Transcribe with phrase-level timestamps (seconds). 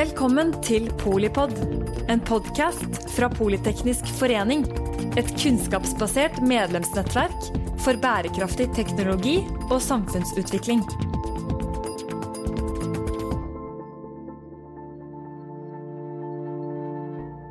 [0.00, 1.50] Velkommen til Polipod,
[2.08, 4.62] en podkast fra Politeknisk forening.
[5.20, 7.50] Et kunnskapsbasert medlemsnettverk
[7.84, 9.34] for bærekraftig teknologi
[9.68, 10.80] og samfunnsutvikling.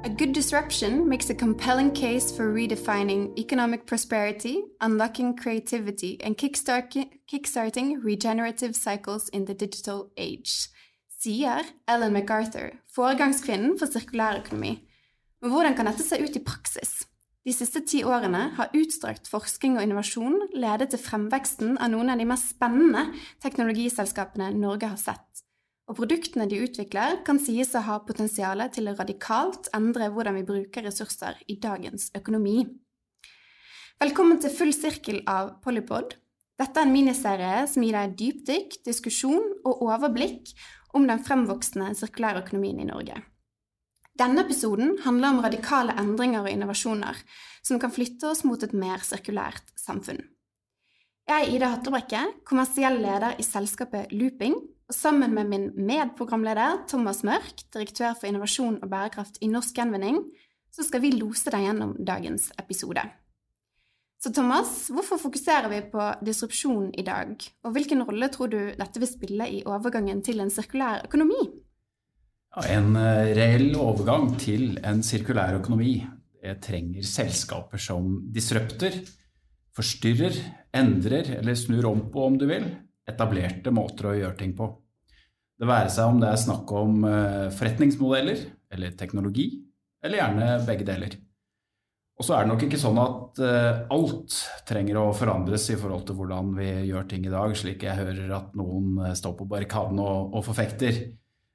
[0.03, 7.09] A good disruption makes a compelling case for redefining economic prosperity, unlocking creativity, and kickstart-
[7.31, 10.69] kickstarting regenerative cycles in the digital age,
[11.19, 14.73] sier Ellen MacArthur, foregangskvinnen for sirkulærøkonomi.
[15.43, 17.03] Men hvordan kan dette se ut i praksis?
[17.47, 22.19] De siste ti årene har utstrakt forskning og innovasjon ledet til fremveksten av noen av
[22.19, 23.09] de mest spennende
[23.43, 25.29] teknologiselskapene Norge har sett
[25.89, 30.45] og produktene de utvikler, kan sies å ha potensial til å radikalt endre hvordan vi
[30.45, 32.61] bruker ressurser i dagens økonomi.
[33.99, 36.13] Velkommen til Full sirkel av Polypod.
[36.59, 40.53] Dette er en miniserie som gir deg dypdykk, diskusjon og overblikk
[40.93, 43.21] om den fremvoksende sirkulærøkonomien i Norge.
[44.19, 47.21] Denne episoden handler om radikale endringer og innovasjoner
[47.63, 50.19] som kan flytte oss mot et mer sirkulært samfunn.
[51.29, 54.55] Jeg er Ida Hattebrekke, kommersiell leder i selskapet Looping,
[54.89, 60.23] og sammen med min medprogramleder Thomas Mørk, direktør for innovasjon og bærekraft i Norsk Gjenvinning,
[60.73, 63.05] så skal vi lose deg gjennom dagens episode.
[64.19, 68.99] Så Thomas, hvorfor fokuserer vi på disrupsjon i dag, og hvilken rolle tror du dette
[68.99, 71.39] vil spille i overgangen til en sirkulær økonomi?
[72.67, 75.93] En eh, reell overgang til en sirkulær økonomi
[76.63, 78.95] trenger selskaper som disrupter,
[79.75, 80.35] forstyrrer,
[80.75, 82.67] endrer eller snur om på, om du vil,
[83.09, 84.69] etablerte måter å gjøre ting på.
[85.59, 88.45] Det være seg om det er snakk om eh, forretningsmodeller
[88.75, 89.49] eller teknologi,
[90.03, 91.17] eller gjerne begge deler.
[92.19, 96.03] Og så er det nok ikke sånn at eh, alt trenger å forandres i forhold
[96.07, 99.47] til hvordan vi gjør ting i dag, slik jeg hører at noen eh, står på
[99.47, 100.97] barrikaden og, og forfekter.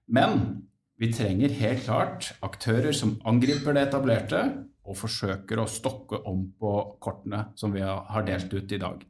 [0.08, 0.64] Men
[1.00, 4.40] vi trenger helt klart aktører som angriper det etablerte,
[4.84, 9.04] og forsøker å stokke om på kortene som vi har delt ut i dag.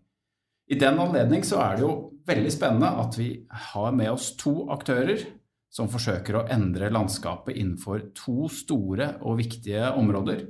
[0.70, 1.94] I den anledning så er det jo
[2.28, 3.28] veldig spennende at vi
[3.70, 5.26] har med oss to aktører
[5.74, 10.46] som forsøker å endre landskapet innenfor to store og viktige områder.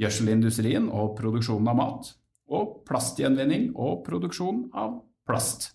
[0.00, 2.12] Gjødselindustrien og produksjonen av mat,
[2.52, 5.72] og plastgjenvinning og produksjon av plast.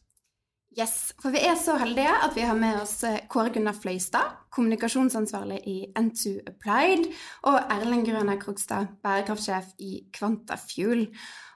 [0.71, 4.37] Yes, for vi er så heldige at vi har med oss eh, Kåre Gunnar Fløystad,
[4.55, 7.09] kommunikasjonsansvarlig i N2 Applied,
[7.51, 11.09] og Erlend Grøner Krogstad, bærekraftsjef i Quantafuel.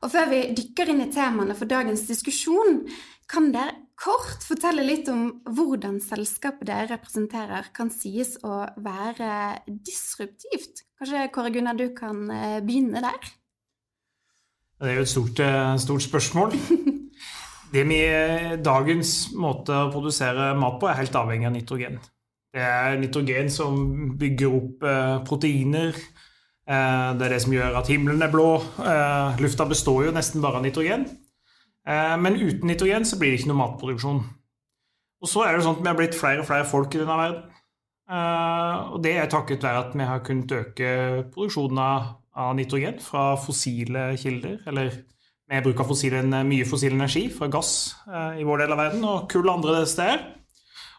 [0.04, 2.82] Og før vi dykker inn i temaene for dagens diskusjon,
[3.32, 10.84] kan dere kort fortelle litt om hvordan selskapet dere representerer kan sies å være disruptivt?
[11.00, 13.32] Kanskje Kåre Gunnar, du kan eh, begynne der?
[14.80, 16.56] Det er jo et stort, eh, stort spørsmål.
[17.76, 21.98] Det med dagens måte å produsere mat på er helt avhengig av nitrogen.
[22.56, 23.76] Det er nitrogen som
[24.16, 25.98] bygger opp eh, proteiner.
[26.64, 28.48] Eh, det er det som gjør at himmelen er blå.
[28.80, 31.08] Eh, lufta består jo nesten bare av nitrogen.
[31.86, 34.24] Men uten nitrogen så blir det ikke noe matproduksjon.
[35.22, 37.18] Og så er det sånn at vi har blitt flere og flere folk i denne
[37.20, 37.55] verden.
[38.06, 40.90] Og det er takket være at vi har kunnet øke
[41.34, 44.92] produksjonen av nitrogen fra fossile kilder, eller
[45.52, 47.74] med bruk av fossil, mye fossil energi fra gass
[48.10, 50.24] eh, i vår del av verden og kull andre steder.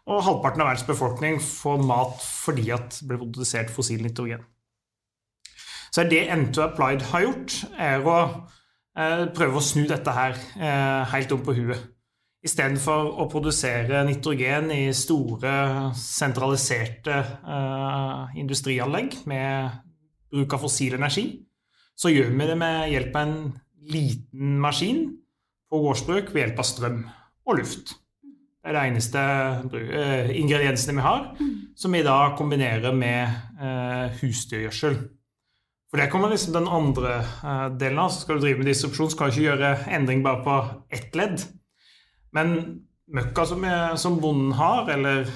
[0.06, 4.44] Og halvparten av verdens befolkning får mat fordi at det ble produsert fossil nitrogen.
[5.90, 11.02] Så det N2 Applied har gjort, er å eh, prøve å snu dette her eh,
[11.10, 11.95] helt om på huet.
[12.46, 19.80] Istedenfor å produsere nitrogen i store, sentraliserte eh, industrianlegg med
[20.30, 21.26] bruk av fossil energi,
[21.96, 23.38] så gjør vi det med hjelp av en
[23.90, 25.06] liten maskin
[25.70, 27.00] på gårdsbruk ved hjelp av strøm
[27.46, 27.96] og luft.
[28.66, 31.26] Det er de eneste uh, ingrediensene vi har,
[31.78, 34.96] som vi da kombinerer med eh, husdyrgjødsel.
[35.86, 38.10] For det kommer liksom den andre uh, delen av.
[38.10, 40.56] Så skal du drive med distribusjon, så kan du ikke gjøre endring bare på
[40.98, 41.44] ett ledd.
[42.34, 42.56] Men
[43.14, 45.28] møkka som, jeg, som bonden har, eller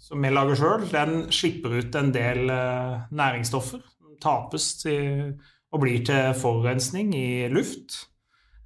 [0.00, 2.48] som vi lager sjøl, den slipper ut en del
[3.12, 5.34] næringsstoffer Den tapes til
[5.70, 8.00] og blir til forurensning i luft.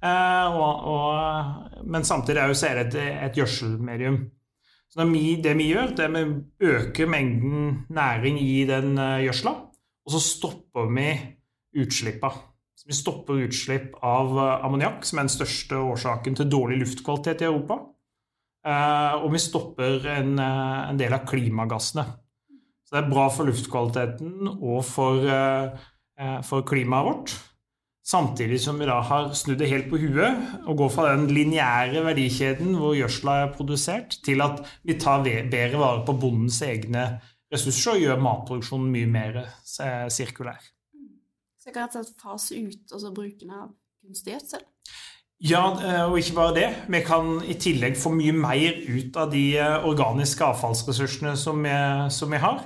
[0.05, 2.97] Eh, og, og, men samtidig er det et,
[3.29, 4.17] et gjødselmedium.
[4.89, 9.51] Så det vi, gjør, det er at vi øker mengden næring i den eh, gjødsla,
[10.05, 11.09] og så stopper vi
[11.81, 12.31] utslippa.
[12.85, 17.49] Vi stopper utslipp av eh, ammoniakk, som er den største årsaken til dårlig luftkvalitet i
[17.49, 17.81] Europa.
[18.65, 22.01] Og vi stopper en, en del av klimagassene.
[22.81, 25.21] Så det er bra for luftkvaliteten og for
[26.15, 27.35] Eh, for klimaet vårt.
[28.05, 32.03] Samtidig som vi da har snudd det helt på huet og går fra den lineære
[32.05, 37.07] verdikjeden hvor gjødsla er produsert, til at vi tar bedre vare på bondens egne
[37.51, 40.61] ressurser og gjør matproduksjonen mye mer eh, sirkulær.
[41.65, 43.69] Så jeg kan rett og slett fase ut altså, bruken av
[44.05, 44.65] kunstig gjødsel?
[45.49, 46.67] Ja, eh, og ikke bare det.
[46.93, 49.45] Vi kan i tillegg få mye mer ut av de
[49.89, 51.73] organiske avfallsressursene som vi,
[52.13, 52.61] som vi har.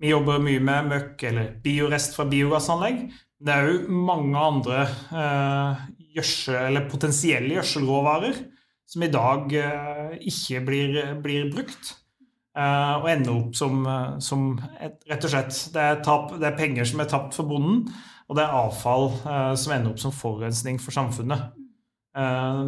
[0.00, 3.04] Vi jobber mye med møkk eller biorest fra biogassanlegg.
[3.44, 5.84] Det er jo mange andre eh,
[6.16, 8.40] gjødsel, eller potensielle gjødselråvarer
[8.88, 11.98] som i dag eh, ikke blir, blir brukt.
[12.58, 14.48] Eh, og ender opp som, eh, som
[14.80, 17.84] et, rett og slett det er, tap, det er, penger som er tapt for bonden,
[18.30, 21.48] og det er avfall eh, som ender opp som forurensning for samfunnet.
[22.14, 22.60] Eh,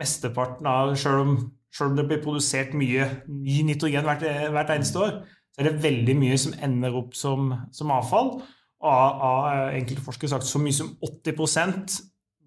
[0.00, 1.36] mesteparten av, selv om,
[1.70, 5.20] selv om, det blir produsert mye ny nitrogen hvert, hvert, eneste år,
[5.54, 8.34] så er det veldig mye som ender opp som, som avfall.
[8.82, 12.00] Og av, av enkelte forskere sagt så mye som 80%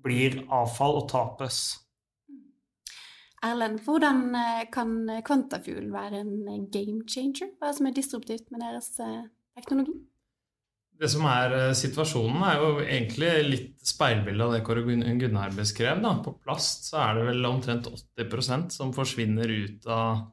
[0.04, 1.62] blir avfall og tapes.
[3.48, 7.54] Erlend, hvordan eh, kan kvantafuel være en game changer?
[7.62, 9.24] Hva som er disruptivt med deres eh,
[9.56, 9.96] teknologi?
[10.98, 16.02] Det som er eh, situasjonen, er jo egentlig litt speilbilde av det Kåre Gunnar beskrev.
[16.02, 16.16] Da.
[16.26, 20.26] På plast så er det vel omtrent 80% som forsvinner ut av,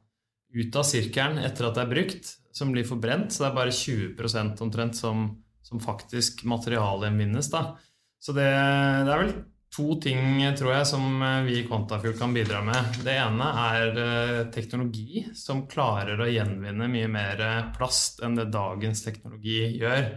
[0.57, 3.33] ut av sirkelen etter at det er brukt, som blir forbrent.
[3.33, 5.27] Så det er bare 20% omtrent som,
[5.65, 7.51] som faktisk materialgjenvinnes.
[7.51, 9.35] Så det, det er vel
[9.75, 13.03] to ting tror jeg som eh, vi i Quantafuel kan bidra med.
[13.05, 19.05] Det ene er eh, teknologi som klarer å gjenvinne mye mer plast enn det dagens
[19.05, 20.15] teknologi gjør.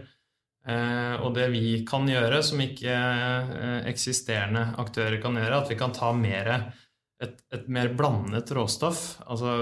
[0.69, 2.93] Og det vi kan gjøre som ikke
[3.89, 6.49] eksisterende aktører kan gjøre, at vi kan ta mer,
[7.23, 9.55] et, et, mer blandet råstoff, altså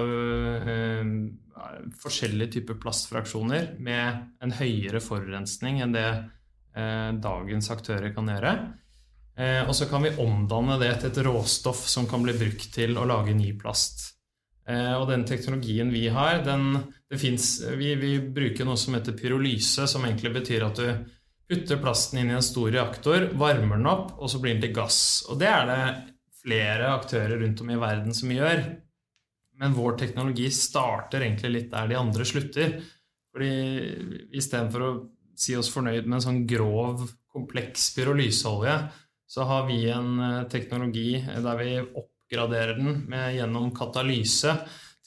[2.02, 6.10] forskjellige typer plastfraksjoner med en høyere forurensning enn det
[7.24, 8.54] dagens aktører kan gjøre.
[9.38, 12.98] Eh, og så kan vi omdanne det til et råstoff som kan bli brukt til
[12.98, 14.16] å lage ny plast.
[14.68, 19.16] Eh, og den teknologien vi har, den, det finnes, vi, vi, bruker noe som heter
[19.16, 21.14] pyrolyse, som egentlig betyr at du
[21.48, 24.76] putter plasten inn i en stor reaktor, varmer den opp, og så blir den til
[24.76, 25.00] gass.
[25.32, 25.84] Og det er det
[26.42, 28.66] flere aktører rundt om i verden som gjør.
[29.58, 32.76] Men vår teknologi starter egentlig litt der de andre slutter.
[33.32, 33.54] Fordi
[34.36, 34.92] istedenfor å
[35.38, 38.76] si oss fornøyd med en sånn grov, kompleks pyrolyseolje,
[39.28, 44.56] så har vi en eh, teknologi der vi oppgraderer den med, gjennom katalyse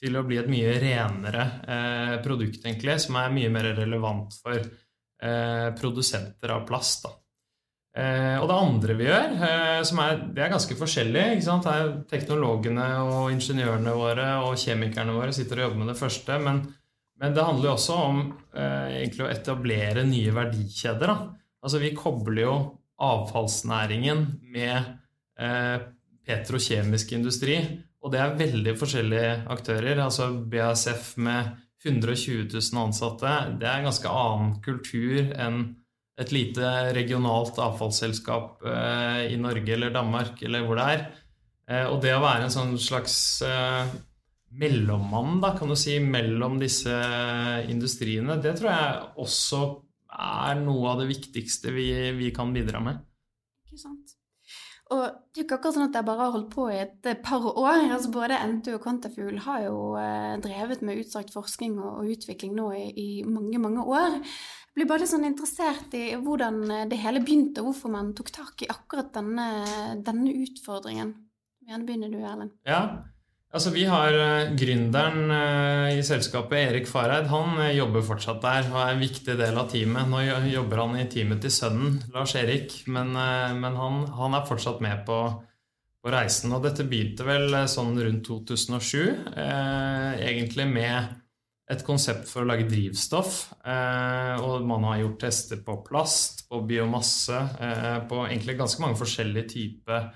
[0.01, 4.57] til å bli et mye renere eh, produkt, egentlig, som er mye mer relevant for
[4.57, 7.05] eh, produsenter av plast.
[7.91, 12.87] Eh, og det andre vi gjør, eh, som er, det er ganske forskjellig er Teknologene
[13.03, 16.39] og ingeniørene våre og kjemikerne våre sitter og jobber med det første.
[16.39, 16.61] Men,
[17.21, 18.21] men det handler jo også om
[18.55, 21.11] eh, å etablere nye verdikjeder.
[21.11, 21.17] Da.
[21.61, 22.55] Altså Vi kobler jo
[23.01, 24.77] avfallsnæringen med
[25.41, 25.77] eh,
[26.25, 27.59] petrokjemisk industri.
[28.01, 29.99] Og det er veldig forskjellige aktører.
[30.01, 31.51] Altså BASF med
[31.85, 33.33] 120 000 ansatte.
[33.59, 35.63] Det er en ganske annen kultur enn
[36.21, 41.03] et lite regionalt avfallsselskap eh, i Norge eller Danmark eller hvor det er.
[41.69, 43.15] Eh, og det å være en sånn slags
[43.47, 43.93] eh,
[44.61, 46.93] mellommann da, kan du si, mellom disse
[47.71, 49.61] industriene, det tror jeg også
[50.11, 51.87] er noe av det viktigste vi,
[52.17, 52.99] vi kan bidra med.
[53.65, 54.17] Ikke sant.
[54.91, 57.45] Og det er ikke akkurat sånn at jeg bare har holdt på i et par
[57.51, 57.85] år.
[57.85, 62.67] altså Både NTU og Quantafuel har jo eh, drevet med utstrakt forskning og, utvikling nå
[62.75, 64.19] i, i, mange, mange år.
[64.19, 68.63] Jeg blir bare sånn interessert i hvordan det hele begynte, og hvorfor man tok tak
[68.63, 69.47] i akkurat denne,
[70.03, 71.15] denne utfordringen.
[71.67, 72.55] Gjerne begynner du, Erlend.
[72.67, 72.83] Ja,
[73.51, 78.69] Altså, vi har uh, Gründeren uh, i selskapet, Erik Fareid, han uh, jobber fortsatt der
[78.69, 80.07] og er en viktig del av teamet.
[80.07, 80.21] Nå
[80.53, 85.03] jobber han i teamet til sønnen, Lars Erik, men, men han, han, er fortsatt med
[85.09, 85.17] på,
[85.99, 86.55] på, reisen.
[86.55, 91.11] Og dette begynte vel sånn rundt 2007, egentlig med
[91.71, 93.35] et konsept for å lage drivstoff.
[93.67, 97.43] og man har gjort tester på plast, på biomasse,
[98.07, 100.11] på egentlig ganske mange forskjellige typer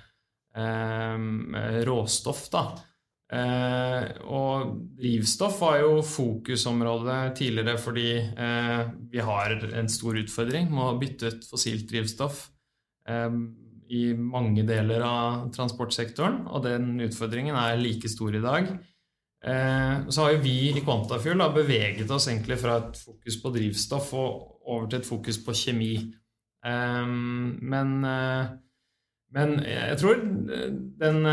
[1.87, 2.47] råstoff.
[2.51, 2.67] da.
[3.33, 10.83] Eh, og drivstoff var jo fokusområdet tidligere fordi eh, vi har en stor utfordring med
[10.83, 12.43] å bytte ut fossilt drivstoff
[13.09, 13.39] eh,
[13.89, 18.69] i mange deler av transportsektoren, og den utfordringen er like stor i dag.
[19.45, 24.13] Eh, så har jo vi i Quantafuel beveget oss egentlig fra et fokus på drivstoff
[24.17, 25.93] og over til et fokus på kjemi.
[26.65, 28.53] Eh, men eh,
[29.33, 30.19] men jeg tror
[31.01, 31.25] den,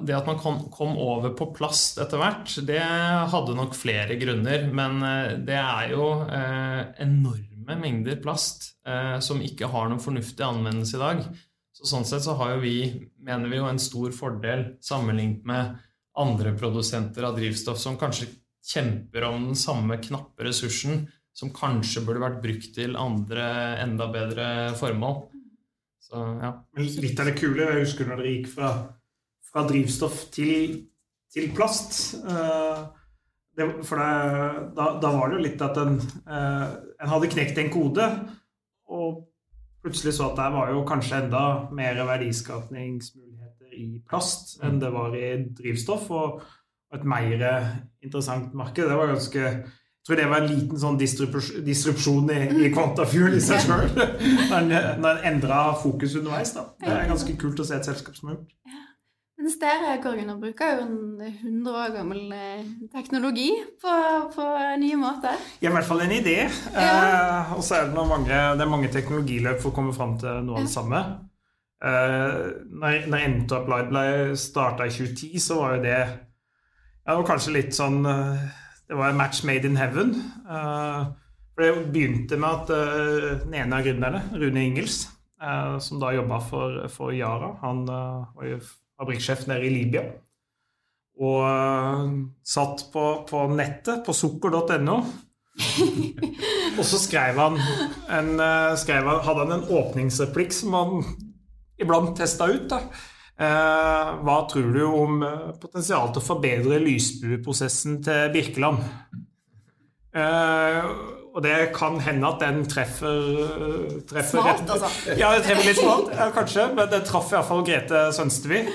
[0.00, 0.38] det at man
[0.72, 2.80] kom, over på plast etter hvert, det
[3.32, 4.68] hadde nok flere grunner.
[4.74, 10.46] Men eh, det er jo eh, enorme mengder plast eh, som ikke har noen fornuftig
[10.46, 11.24] anvendelse i dag.
[11.72, 12.76] Så sånn sett så har jo vi,
[13.24, 15.74] mener vi, jo en stor fordel sammenlignet med
[16.20, 18.28] andre produsenter av drivstoff som kanskje
[18.62, 23.46] kjemper om den samme knappe ressursen som kanskje burde vært brukt til andre,
[23.80, 25.22] enda bedre formål.
[26.12, 26.50] Så, ja.
[26.76, 28.72] Litt av det kule Jeg husker når dere gikk fra,
[29.48, 30.74] fra drivstoff til,
[31.32, 32.18] til plast.
[32.20, 32.90] Uh,
[33.56, 35.96] det, for det, da, da, var det jo litt at en,
[36.28, 36.66] uh,
[37.00, 38.08] en hadde knekt en kode,
[38.92, 39.22] og
[39.80, 45.16] plutselig så at det var jo kanskje enda mer verdiskapningsmuligheter i plast enn det var
[45.16, 45.30] i
[45.62, 46.44] drivstoff, og
[46.92, 47.40] et mer
[48.04, 48.84] interessant marked.
[48.84, 49.52] Det var ganske
[50.06, 53.92] tror det var en liten sånn distrupsjon i, i Quantafuel i seg sjøl.
[54.50, 56.54] Når en endra fokus underveis.
[56.56, 56.72] da.
[56.80, 58.80] Det er ganske kult å se et selskap som har gjort.
[59.42, 63.48] Mens dere Korgen, bruker jo en 100 år gammel eh, teknologi
[63.82, 63.94] på,
[64.34, 64.44] på
[64.78, 65.40] nye måter.
[65.58, 66.36] Ja, i hvert fall en idé.
[66.46, 66.84] Ja.
[66.84, 70.44] Eh, og så er det, mange, det er mange teknologiløp for å komme fram til
[70.46, 71.02] noe av det samme.
[71.82, 72.36] Eh,
[72.70, 74.04] når, når Enter Applied ble
[74.38, 78.44] starta i 2010, så var jo det ja, det var kanskje litt sånn eh,
[78.92, 80.10] det var en match made in heaven.
[80.44, 81.08] Uh,
[81.54, 85.06] for Det begynte med at uh, den ene av gründerne, Rune Ingels,
[85.40, 88.58] uh, som da jobba for, for, Yara Han var jo
[89.00, 90.04] fabrikksjef nede i Libya.
[91.22, 94.98] Og satt på, på, nettet, på sukker.no.
[96.78, 97.58] og så skrev han,
[98.12, 98.30] en,
[98.80, 101.02] skrev han Hadde han en åpningsreplikk som han
[101.80, 102.68] iblant testa ut.
[102.72, 103.11] da Eh,
[103.42, 108.82] hva tror du om eh, potensialet til å forbedre lysbueprosessen til Birkeland?
[110.12, 110.88] Eh,
[111.32, 114.90] og det kan hende at den treffer, treffer Smalt, altså.
[115.16, 116.66] Ja, det treffer litt smalt, kanskje.
[116.76, 118.66] Men det traff iallfall Grete Sønsteby,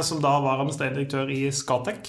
[0.00, 2.08] som da var administrerende direktør i Skatec.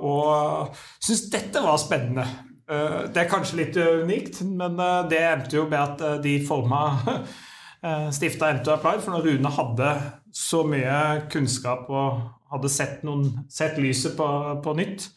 [0.00, 2.24] Og syns dette var spennende.
[2.64, 4.80] Det er kanskje litt unikt, men
[5.12, 6.80] det endte jo med at de forma
[7.10, 7.20] Eh,
[8.14, 9.90] stifta Ento Applied, for når Rune hadde
[10.34, 14.26] så mye kunnskap og hadde sett, noen, sett lyset på,
[14.64, 15.08] på, nytt,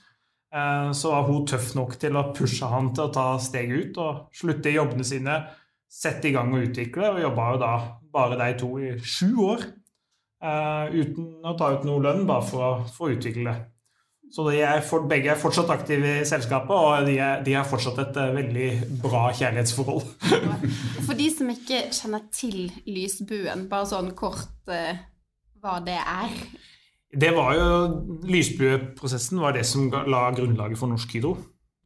[0.54, 4.00] eh, så var hun tøff nok til å pushe han til å ta steget ut
[4.04, 5.40] og slutte i jobbene sine,
[5.90, 7.74] sette i gang og utvikle, og jobba jo da
[8.14, 12.66] bare de to i sju år eh, uten å ta ut noe lønn, bare for
[12.66, 13.58] å, for å utvikle det.
[14.30, 17.98] Så er for, begge er fortsatt aktive i selskapet, og de, er, de har fortsatt
[18.04, 18.68] et uh, veldig
[19.02, 20.04] bra kjærlighetsforhold.
[21.08, 25.00] for de som ikke kjenner til lysbuen, bare sånn kort uh,
[25.64, 26.36] hva det er?
[27.10, 27.70] Det var jo,
[28.30, 31.34] Lysbueprosessen var det som la grunnlaget for Norsk Hydro.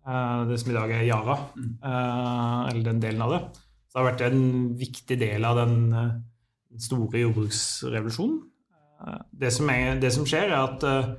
[0.04, 1.38] Uh, det som i dag er Yara,
[1.80, 3.44] eller den delen av det.
[3.88, 4.44] Så det har vært en
[4.76, 5.80] viktig del av den,
[6.82, 8.40] store jordbruksrevolusjonen.
[9.38, 11.12] Det som, er, det som skjer, er at Eh,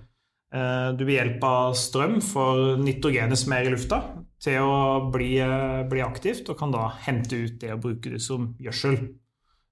[0.54, 3.98] du ved hjelp av strøm får nitrogenet som er i lufta,
[4.44, 8.20] til å bli, eh, bli, aktivt, og kan da hente ut det og bruke det
[8.22, 8.98] som gjødsel.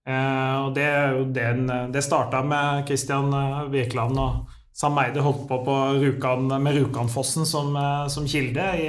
[0.08, 0.88] Eh, og det,
[1.36, 3.30] den, det starta med Kristian
[3.70, 7.76] Virkeland og Sam Eide holdt på, på Rukan, med Rjukanfossen som,
[8.08, 8.88] som, kilde i,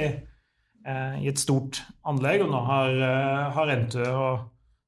[1.20, 3.02] i, et stort anlegg, og nå har,
[3.52, 4.30] har NTØ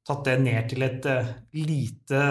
[0.08, 1.06] tatt det ned til et
[1.52, 2.22] lite,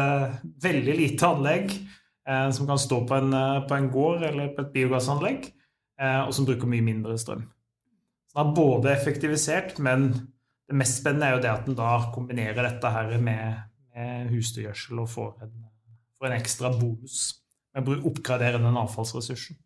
[0.64, 4.66] veldig lite anlegg Eh, som kan stå på en, eh, på en, gård eller på
[4.66, 5.52] et biogassanlegg,
[6.02, 7.46] eh, og som bruker mye mindre strøm.
[8.32, 10.10] Så den har både effektivisert, men
[10.66, 13.62] det mest spennende er jo det at en da kombinerer dette her med,
[13.94, 15.54] med husdyrgjødsel og får en,
[16.18, 17.20] får en, ekstra bonus
[17.76, 19.60] med å oppgradere den avfallsressursen.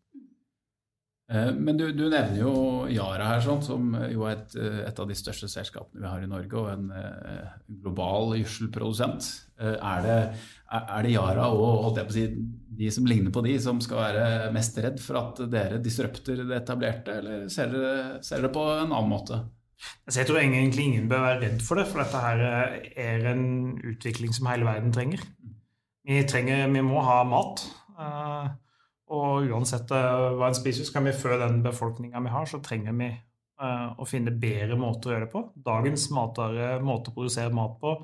[1.30, 2.52] Eh, men du, du, nevner jo
[2.90, 6.24] Yara her, sånn, som jo er et, eh, et, av de største selskapene vi har
[6.24, 7.52] i Norge, og en, eh,
[7.84, 9.28] global gjødselprodusent.
[9.60, 10.16] Er det,
[10.72, 12.24] er det Yara og si,
[12.80, 16.62] de som ligner på de, som skal være mest redd for at dere disrupter det
[16.62, 19.42] etablerte, eller ser dere, på en annen måte?
[20.08, 22.42] Altså, jeg tror egentlig ingen bør være redd for det, for dette her
[23.04, 23.44] er en
[23.92, 25.22] utvikling som hele verden trenger.
[26.08, 27.68] Vi, trenger, vi må ha mat.
[29.10, 32.62] Og uansett uh, hva en spiser, så kan vi fø den befolkninga vi har, så
[32.62, 35.44] trenger vi uh, å finne bedre måter å gjøre det på.
[35.66, 37.98] Dagens matvare, måte å produsere mat på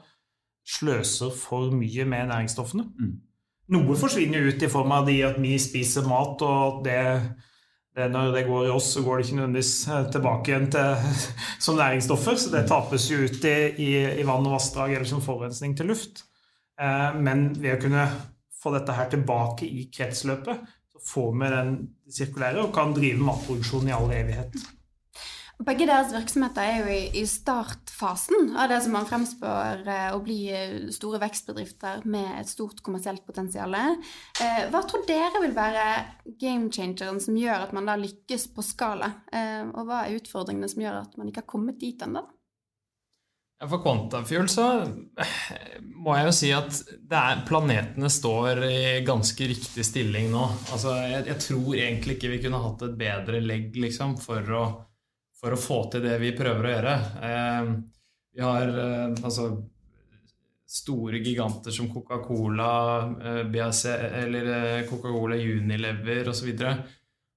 [0.66, 2.86] sløser for mye med næringsstoffene.
[2.98, 3.14] Mm.
[3.74, 7.00] Noe forsvinner ut i form av de at vi spiser mat, og det,
[7.96, 11.10] det, når det går i oss, så går det ikke nødvendigvis eh, tilbake igjen til,
[11.64, 12.38] som næringsstoffer.
[12.38, 13.90] Så det tapes jo ut i, i,
[14.22, 16.24] i vann og vassdrag eller som forurensning til luft.
[16.78, 18.06] Eh, men ved å kunne
[18.62, 20.62] få dette her tilbake i kretsløpet,
[20.96, 21.76] så får vi den
[22.08, 24.56] sirkulære og kan drive matproduksjon i all evighet.
[25.64, 30.36] Begge deres virksomheter er jo i, startfasen av det som man fremspør eh, å bli
[30.52, 33.72] eh, store vekstbedrifter med et stort kommersielt potensial.
[33.72, 35.86] Eh, hva tror dere vil være
[36.42, 39.14] game-changeren som gjør at man da lykkes på skala?
[39.72, 42.26] Og hva er utfordringene som gjør at man ikke har kommet dit ennå?
[43.64, 44.66] For Quantafuel så
[45.96, 50.42] må jeg jo si at er, planetene står i ganske riktig stilling nå.
[50.74, 54.66] Altså, jeg, jeg, tror egentlig ikke vi kunne hatt et bedre legg liksom, for, å,
[55.40, 56.94] for, å, få til det vi prøver å gjøre.
[57.30, 57.72] Eh,
[58.36, 59.48] vi har eh, altså
[60.68, 62.70] store giganter som Coca-Cola,
[63.24, 63.84] eh, BAC,
[64.20, 66.52] eller eh, Coca-Cola Unilever osv.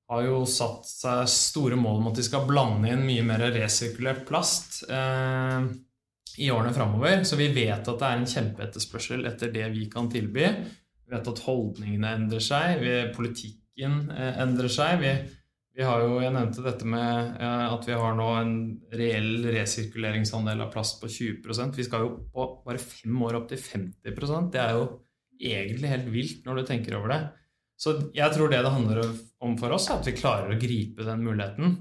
[0.10, 4.26] har jo satt seg store mål om at de skal blande inn mye mer resirkulert
[4.28, 4.82] plast.
[4.90, 5.70] Eh,
[6.38, 7.24] i årene framover.
[7.24, 10.46] Så vi vet at det er en kjempeetterspørsel etter det vi kan tilby.
[10.46, 15.02] Vi vet at holdningene endrer seg, politikken eh, endrer seg.
[15.02, 15.14] Vi,
[15.80, 18.56] vi har jo, Jeg nevnte dette med eh, at vi har nå en
[18.94, 23.62] reell resirkuleringsandel av plast på 20% Vi skal jo på bare fem år opp til
[23.64, 24.88] 50% Det er jo
[25.40, 27.22] egentlig helt vilt når du tenker over det.
[27.80, 29.06] Så jeg tror det det handler
[29.40, 31.78] om for oss, er at vi klarer å gripe den muligheten.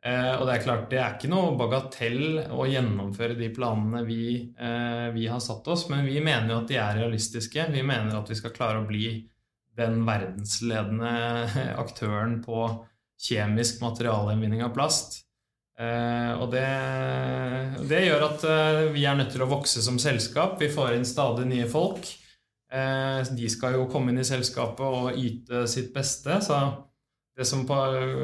[0.00, 4.22] Eh, og det er klart, det er ikke noe bagatell å gjennomføre de planene vi,
[4.56, 7.66] eh, vi, har satt oss, men vi mener jo at de er realistiske.
[7.74, 9.18] Vi mener at vi skal klare å bli
[9.76, 11.12] den verdensledende
[11.84, 12.64] aktøren på
[13.20, 15.20] kjemisk materialgjenvinning av plast.
[15.80, 16.66] Eh, og det,
[17.88, 20.58] det, gjør at eh, vi er nødt til å vokse som selskap.
[20.60, 22.08] Vi får inn stadig nye folk.
[22.72, 26.40] Eh, de skal jo komme inn i selskapet og yte sitt beste.
[26.44, 26.60] så
[27.40, 27.76] det som på,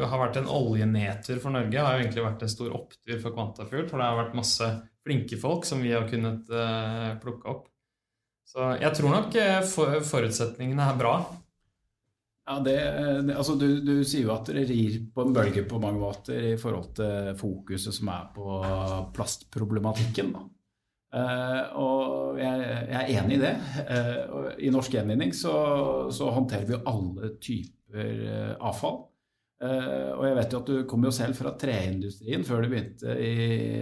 [0.04, 3.87] har vært en oljenedtur for Norge, har jo egentlig vært en stor opptur for Kvantafugl.
[3.88, 4.68] For det har vært masse
[5.06, 7.64] flinke folk som vi har kunnet uh, plukke opp.
[8.46, 11.16] Så jeg tror nok for, forutsetningene er bra.
[12.46, 12.76] Ja, det,
[13.26, 16.52] det, altså du, du, sier jo at dere rir på en bølge på mange måter
[16.52, 18.61] i forhold til fokuset som er på
[19.16, 20.30] plastproblematikken.
[21.14, 23.52] Uh, og jeg, jeg, er enig i det.
[23.88, 25.54] Uh, I norsk gjenvinning så,
[26.12, 29.04] så håndterer vi alle typer eh, avfall.
[29.56, 33.14] Uh, og jeg vet jo at du kom jo selv fra treindustrien før du begynte
[33.16, 33.78] i,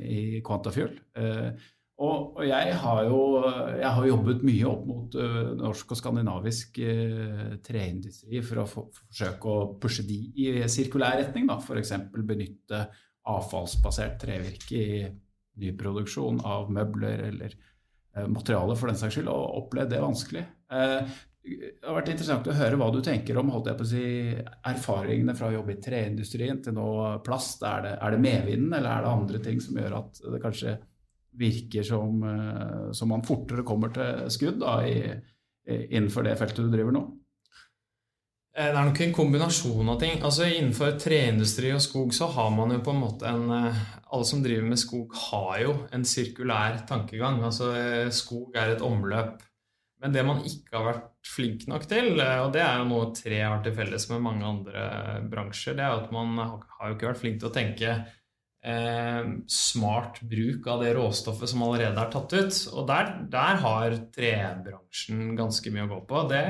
[0.00, 0.94] i Quantafuel.
[1.12, 1.50] Uh,
[2.00, 3.18] og, og, jeg har jo
[3.76, 6.80] jeg har jobbet mye opp mot uh, norsk og skandinavisk
[7.66, 11.52] treindustri for å for, for forsøke å pushe de i sirkulær retning.
[11.52, 11.92] F.eks.
[12.16, 12.86] benytte
[13.28, 15.02] avfallsbasert trevirke i
[15.60, 17.56] nyproduksjon av møbler eller
[18.30, 20.44] materialer for den saks skyld, og opplevd det vanskelig.
[20.70, 24.04] Det har vært interessant å høre hva du tenker om holdt jeg på å si,
[24.68, 26.88] erfaringene fra å jobbe i treindustrien til nå
[27.24, 27.62] plast.
[27.64, 30.76] Er det, er det medvinden, eller er det andre ting som gjør at det kanskje
[31.40, 35.00] virker som, eh, som man fortere kommer til skudd da, i,
[35.70, 37.04] innenfor det feltet du driver nå?
[38.60, 40.20] Eh, det er nok en kombinasjon av ting.
[40.20, 44.26] Altså Innenfor treindustri og skog så har man jo på en måte en eh, Alle
[44.26, 47.44] som driver med skog, har jo en sirkulær tankegang.
[47.46, 47.70] Altså
[48.10, 49.38] Skog er et omløp
[50.00, 53.10] men det man ikke har vært flink nok til, eh, og det er jo noe
[53.16, 54.86] tre har til felles med mange andre
[55.28, 57.90] bransjer, det er at man har jo ikke vært flink til å tenke
[58.64, 62.62] eh, smart bruk av det råstoffet som allerede er tatt ut.
[62.72, 66.24] Og der, der har trebransjen ganske mye å gå på.
[66.32, 66.42] Det,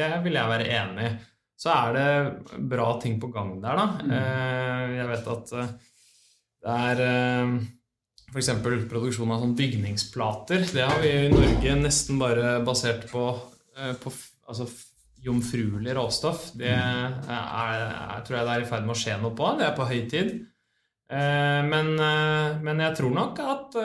[0.00, 1.14] det, vil jeg være enig i.
[1.56, 3.86] Så er det bra ting på gang der, da.
[4.02, 4.12] Mm.
[4.18, 5.74] Eh, jeg vet at eh,
[6.64, 7.54] det er eh,
[8.34, 8.50] F.eks.
[8.90, 10.66] produksjon av sånn bygningsplater.
[10.74, 13.28] Det har vi i Norge nesten bare basert på,
[14.02, 14.12] på
[14.50, 14.66] altså,
[15.22, 16.48] jomfruelig råstoff.
[16.58, 19.52] Det er, er, tror jeg det er i ferd med å skje noe på.
[19.60, 20.34] Det er på høy tid.
[21.14, 21.92] Men,
[22.64, 23.76] men jeg tror nok at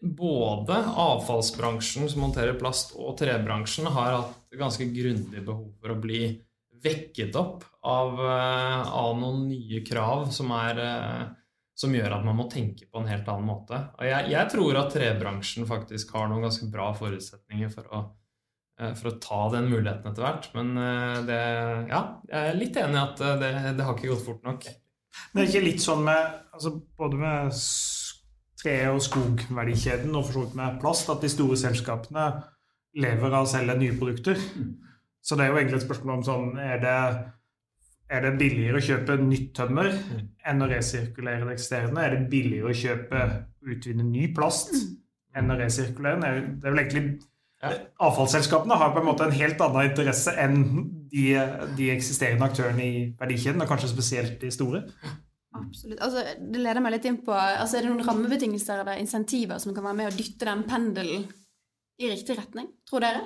[0.00, 6.22] både avfallsbransjen som håndterer plast, og trebransjen har hatt ganske grundig behov for å bli
[6.78, 10.78] vekket opp av, av noen nye krav som er
[11.78, 13.78] som gjør at man må tenke på en helt annen måte.
[14.00, 18.00] Og jeg, jeg tror at trebransjen faktisk har noen ganske bra forutsetninger for å,
[18.80, 20.48] eh, for å ta den muligheten etter hvert.
[20.58, 21.38] Men eh, det,
[21.92, 24.66] ja, jeg er litt enig i at eh, det, det, har ikke gått fort nok.
[25.30, 27.54] Men det er ikke litt sånn med altså både med
[28.58, 32.28] tre- og skogverdikjeden og for så vidt med plast at de store selskapene
[32.98, 34.38] lever av å selge nye produkter.
[35.22, 36.98] Så det er jo egentlig et spørsmål om sånn Er det
[38.08, 40.20] er det billigere å kjøpe nytt tømmer mm.
[40.48, 42.04] enn å resirkulere det eksisterende?
[42.04, 43.24] Er det billigere å kjøpe
[43.68, 44.72] utvinne ny plast
[45.36, 46.54] enn å resirkulere den?
[46.56, 47.04] Det er vel egentlig
[47.58, 47.72] ja.
[48.06, 50.60] Avfallsselskapene har på en måte en helt annen interesse enn
[51.10, 51.24] de,
[51.76, 54.84] de eksisterende aktørene i verdikjeden, og kanskje spesielt de store.
[55.56, 56.00] Absolutt.
[56.04, 59.72] Altså, det leder meg litt inn på altså, Er det noen rammebetingelser eller insentiver som
[59.76, 61.24] kan være med å dytte den pendelen
[61.98, 63.22] i riktig retning, tror dere?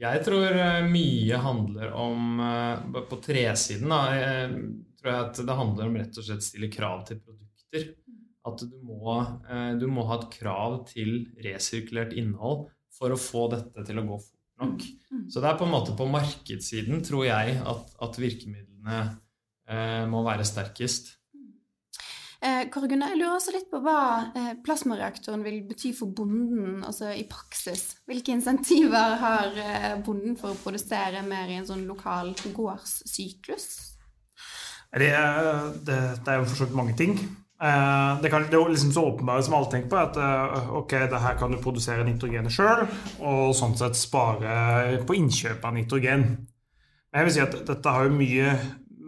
[0.00, 4.02] Jeg tror eh, mye handler om eh, På tresiden da,
[5.00, 7.86] tror jeg at det handler om rett og slett stille krav til produkter.
[8.48, 9.16] At du må,
[9.50, 14.06] eh, du må ha et krav til resirkulert innhold for å få dette til å
[14.08, 14.84] gå fort nok.
[15.12, 15.24] Mm.
[15.32, 19.00] Så det er på en måte på markedssiden, tror jeg, at, at virkemidlene
[19.70, 21.14] eh, må være sterkest.
[22.40, 26.80] Eh, Kåre Gunnar, jeg lurer også litt på hva eh, plasmareaktoren vil bety for bonden
[26.88, 27.98] altså i praksis.
[28.08, 33.68] Hvilke insentiver har eh, bonden for å produsere mer i en sånn lokal gårdssyklus?
[34.90, 35.12] Det,
[35.84, 37.12] det, det er jo for mange ting.
[37.60, 40.96] Eh, Det, kan, det er liksom så åpenbare som alle tenker på, at eh, ok,
[41.12, 42.86] det her kan du produsere nitrogenet sjøl,
[43.20, 46.24] og sånn sett spare på innkjøp av nitrogen.
[47.12, 48.56] Jeg vil si at dette har jo mye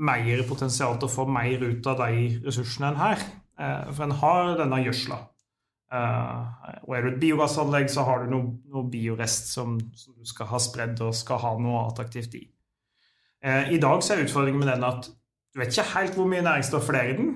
[0.03, 3.23] mer potensial til å få mer ut av de ressursene enn her.
[3.61, 5.19] Eh, For en har denne gjødsla.
[5.93, 10.27] Eh, Og er du et biogassanlegg, så har du noe, noe biorest som, som du
[10.27, 12.43] skal ha spredd og skal ha noe attraktivt i.
[13.45, 15.09] Eh, I dag så er utfordringen med den at
[15.53, 17.33] du vet ikke helt hvor mye næringsstoffer det er i den,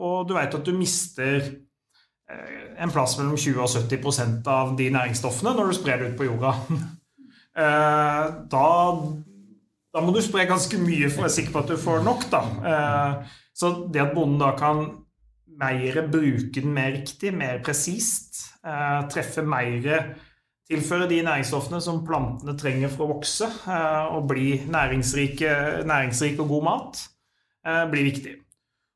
[0.00, 1.40] og du vet at du mister
[2.80, 6.26] en plass mellom 20 og 70% av de næringsstoffene når du sprer det ut på
[6.28, 6.52] jorda.
[7.54, 8.68] Da,
[9.94, 12.28] da må du spre ganske mye for å være sikker på at du får nok.
[12.32, 12.42] Da.
[12.70, 14.80] Eh, Så det at bonden da kan
[15.46, 20.16] mer bruke den mer riktig, mer presist, eh, treffe mer
[20.64, 26.48] Tilføre de næringsstoffene som plantene trenger for å vokse eh, og bli næringsrike, næringsrik og
[26.48, 27.02] god mat,
[27.92, 28.32] blir viktig.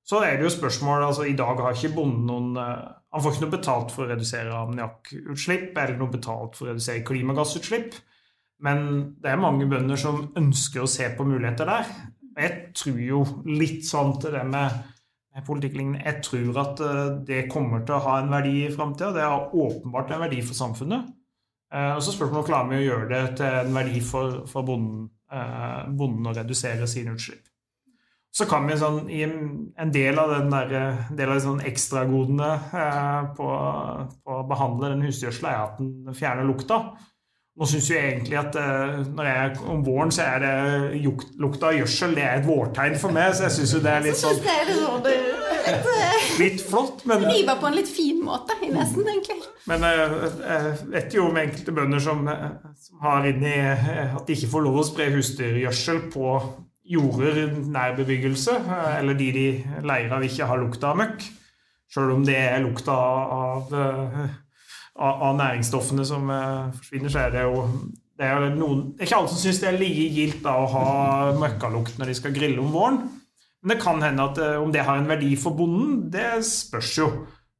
[0.04, 3.44] Så er det jo spørsmål altså I dag har ikke bonden noen Han får ikke
[3.44, 8.00] noe betalt for å redusere ammoniakkutslipp eller noe betalt for å redusere klimagassutslipp.
[8.64, 8.86] Men
[9.22, 11.90] det er mange bønder som ønsker å se på muligheter der.
[12.38, 14.78] Jeg tror jo litt sånn til det med
[15.38, 19.12] med Jeg tror at eh, det kommer til å ha en verdi i framtida.
[19.12, 21.12] Det har åpenbart en verdi for samfunnet.
[21.72, 25.10] Eh, Og så spørsmålet klarer vi å gjøre det til en verdi for, for bonden,
[25.30, 27.44] eh, bonden å redusere sine utslipp.
[28.34, 30.74] Så kan vi sånn, i en del av den der,
[31.16, 32.50] del av de sånn ekstragodene
[32.82, 33.48] eh, på,
[34.24, 36.82] på å behandle den husgjødselen, er at den fjerner lukta.
[37.58, 41.78] Nå syns jeg egentlig at eh, når jeg om våren, så er det lukta av
[41.80, 44.38] gjødsel det er et vårtegn for meg, så jeg syns jo det er litt sånn
[44.52, 45.08] er litt sånn
[46.38, 49.50] litt, eh, flott, men river på en litt fin måte i nesen, egentlig.
[49.66, 52.22] Men eh, jeg vet jo om enkelte bønder som,
[52.78, 56.38] som har inni at de ikke får lov å spre husdyrgjødsel på
[56.88, 58.54] jorder nær bebyggelse,
[59.00, 59.48] eller de de
[59.82, 61.26] leier av ikke har lukta av møkk.
[61.90, 63.74] Sjøl om det er lukta av,
[64.98, 67.64] av, av næringsstoffene som eh, forsvinner, så er det jo
[68.18, 70.56] det er, jo noen, det er ikke alle som syns det er like gildt da,
[70.58, 70.86] å ha
[71.38, 72.96] møkkalukt når de skal grille om våren.
[73.62, 76.92] Men det kan hende at eh, om det har en verdi for bonden, det spørs
[76.98, 77.08] jo.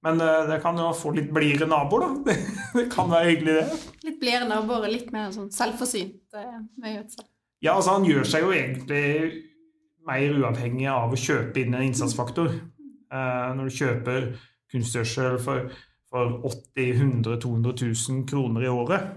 [0.07, 2.39] Men eh, det kan jo få litt blidere naboer, da.
[2.75, 3.79] Det, kan være hyggelig, det.
[4.09, 6.39] Litt blidere naboer og litt mer sånn selvforsynt
[6.79, 7.29] med gjødsel.
[7.63, 9.07] Ja, altså Han gjør seg jo egentlig
[10.09, 12.53] mer uavhengig av å kjøpe inn en innsatsfaktor.
[13.09, 14.29] Eh, når du kjøper
[14.73, 15.71] kunstgjødsel for,
[16.13, 17.75] for 80 100 200
[18.09, 19.13] 000 kroner i året,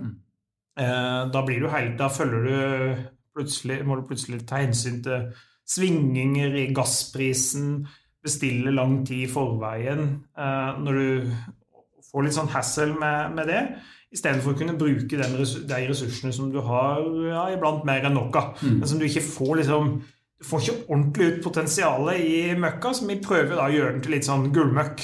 [0.80, 3.02] eh, da blir du helt, da følger du
[3.36, 5.32] plutselig, må du plutselig ta hensyn til
[5.72, 7.86] svingninger i gassprisen,
[8.22, 10.08] bestille lang tid i forveien.
[10.38, 11.32] Eh, når du
[12.12, 13.62] får litt sånn hassle med, med det,
[14.12, 17.00] istedenfor å kunne bruke den, de ressursene som du har
[17.30, 19.96] ja, iblant mer enn nok av, men som du ikke får liksom
[20.42, 24.00] du får ikke ordentlig ut potensialet i møkka, så vi prøver da å gjøre den
[24.02, 25.04] til litt sånn gullmøkk.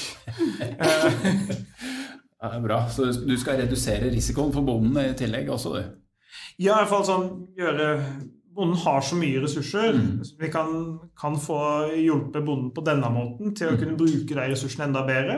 [2.38, 2.80] Eh, Ja, det er bra.
[2.88, 5.94] Så du skal redusere risikoen for bonden i tillegg også, du.
[6.58, 7.94] Ja, i hvert fall sånn gjøre
[8.58, 9.94] Bonden har så mye ressurser.
[9.94, 10.24] Mm.
[10.26, 10.72] så Vi kan,
[11.14, 11.58] kan få
[11.94, 15.36] hjulpet bonden på denne måten til å kunne bruke de ressursene enda bedre.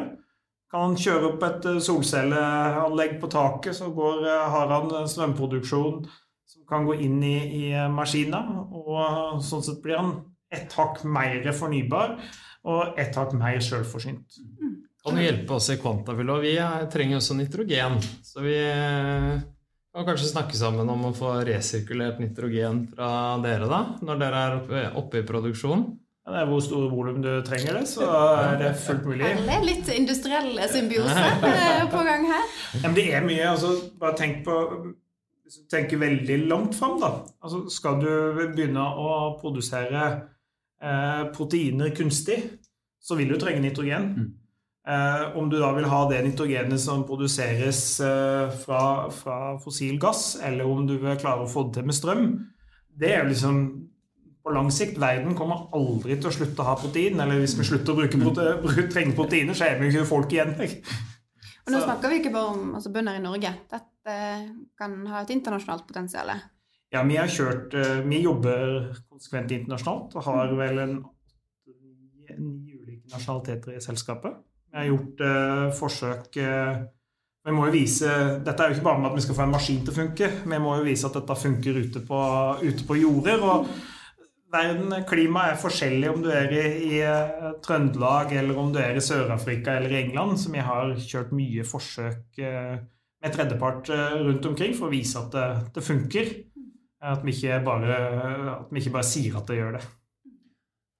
[0.72, 5.10] Kan han kjøre opp et eh, solcelleanlegg på taket, så går, eh, har han en
[5.10, 6.06] strømproduksjon
[6.48, 8.40] som kan gå inn i, i maskina.
[8.72, 10.14] Og sånn sett blir han
[10.50, 12.16] ett hakk mer fornybar
[12.70, 14.40] og ett hakk mer sjølforsynt.
[15.04, 16.34] Kan du hjelpe oss i Kvantafylla?
[16.42, 17.96] Vi er- trenger også nitrogen.
[18.26, 19.40] Så vi eh,
[19.94, 23.08] kan kanskje snakke sammen om å få resirkulert nitrogen fra
[23.42, 23.80] dere, da?
[24.04, 25.86] Når dere er oppe, i produksjon?
[26.26, 29.24] Ja, det er hvor store volum du trenger det, så er det fullt mulig.
[29.40, 31.16] Det er litt industriell symbiose
[31.48, 32.44] eh, på gang her.
[32.76, 33.46] Ja, men det er mye.
[33.54, 34.58] altså Bare tenk på
[35.46, 37.08] Hvis du tenker veldig langt fram, da.
[37.42, 38.10] Altså, skal du
[38.52, 39.08] begynne å
[39.40, 40.04] produsere
[40.78, 42.36] eh, proteiner kunstig,
[43.02, 44.36] så vil du trenge nitrogen.
[44.88, 44.94] Mm.
[44.94, 50.38] Eh, om du da vil ha det nitrogenet som produseres eh, fra, fra fossil gass,
[50.42, 52.26] eller om du vil klare å få det til med strøm,
[53.00, 53.62] det er jo liksom
[54.40, 57.20] på lang sikt, Verden kommer aldri til å slutte å ha protein.
[57.20, 60.32] Eller hvis vi slutter å bruke prote trenge proteiner, så er vi jo ikke folk
[60.32, 60.54] igjen.
[61.66, 63.52] Og nå snakker vi ikke bare om altså, bønder i Norge.
[63.70, 64.16] Dette
[64.80, 66.32] kan ha et internasjonalt potensial.
[66.90, 72.78] Ja, vi har kjørt eh, Vi jobber konsekvent internasjonalt og har vel en åtte-ni ni
[72.80, 74.40] ulike nasjonaliteter i selskapet.
[74.70, 76.82] Vi har gjort eh, forsøk eh,
[77.46, 78.10] Vi må jo vise
[78.46, 80.28] Dette er jo ikke bare med at vi skal få en maskin til å funke.
[80.44, 82.20] Vi må jo vise at dette funker ute på,
[82.62, 83.42] ute på jorder.
[83.42, 83.72] og
[84.50, 88.98] verden, klimaet er forskjellig om du er i, i uh, Trøndelag eller om du er
[88.98, 92.74] i Sør-Afrika eller i England, som jeg har kjørt mye forsøk uh,
[93.20, 96.32] med tredjepart uh, rundt omkring for å vise at det, det funker.
[97.00, 97.32] At vi,
[97.64, 97.94] bare,
[98.52, 99.86] at vi, ikke bare, sier at det gjør det.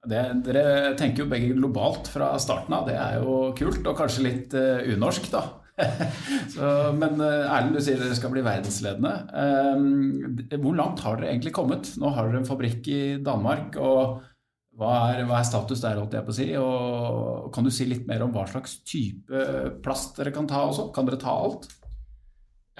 [0.09, 0.25] Det.
[0.47, 2.87] Dere tenker jo begge globalt fra starten av.
[2.89, 5.45] Det er jo kult, og kanskje litt unorsk, da.
[6.53, 9.15] Så, men Erlend, du sier dere skal bli verdensledende.
[10.61, 11.95] Hvor langt har dere egentlig kommet?
[12.01, 13.79] Nå har dere en fabrikk i Danmark.
[13.81, 14.21] og
[14.81, 16.47] hva er, hva er status der, holdt jeg på å si?
[16.57, 19.45] Og kan du si litt mer om hva slags type
[19.85, 20.89] plast dere kan ta også?
[20.97, 21.69] Kan dere ta alt?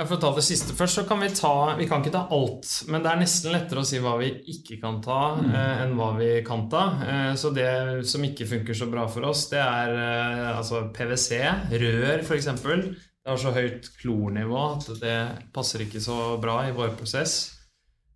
[0.01, 2.23] Ja, For å ta det siste først, så kan vi ta Vi kan ikke ta
[2.33, 2.71] alt.
[2.89, 5.51] Men det er nesten lettere å si hva vi ikke kan ta, mm.
[5.53, 6.85] eh, enn hva vi kan ta.
[7.05, 7.69] Eh, så det
[8.09, 11.43] som ikke funker så bra for oss, det er eh, altså PwC,
[11.85, 12.49] rør f.eks.
[12.65, 15.19] Det har så høyt klornivå at det
[15.53, 17.37] passer ikke så bra i vår prosess.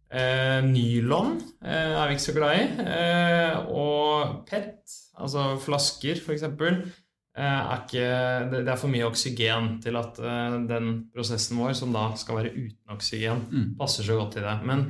[0.09, 2.67] Eh, nylon eh, er vi ikke så glad i.
[2.97, 6.49] Eh, og PET, altså flasker f.eks.
[7.35, 8.03] Eh, er ikke,
[8.53, 12.53] det er for mye oksygen til at eh, den prosessen vår, som da skal være
[12.55, 13.65] uten oksygen, mm.
[13.81, 14.55] passer så godt til det.
[14.63, 14.85] Men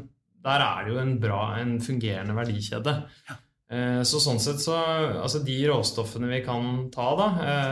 [0.45, 2.95] der er det jo en bra, en fungerende verdikjede.
[3.31, 3.39] Ja.
[3.73, 7.29] Eh, så sånn sett så Altså de råstoffene vi kan ta, da,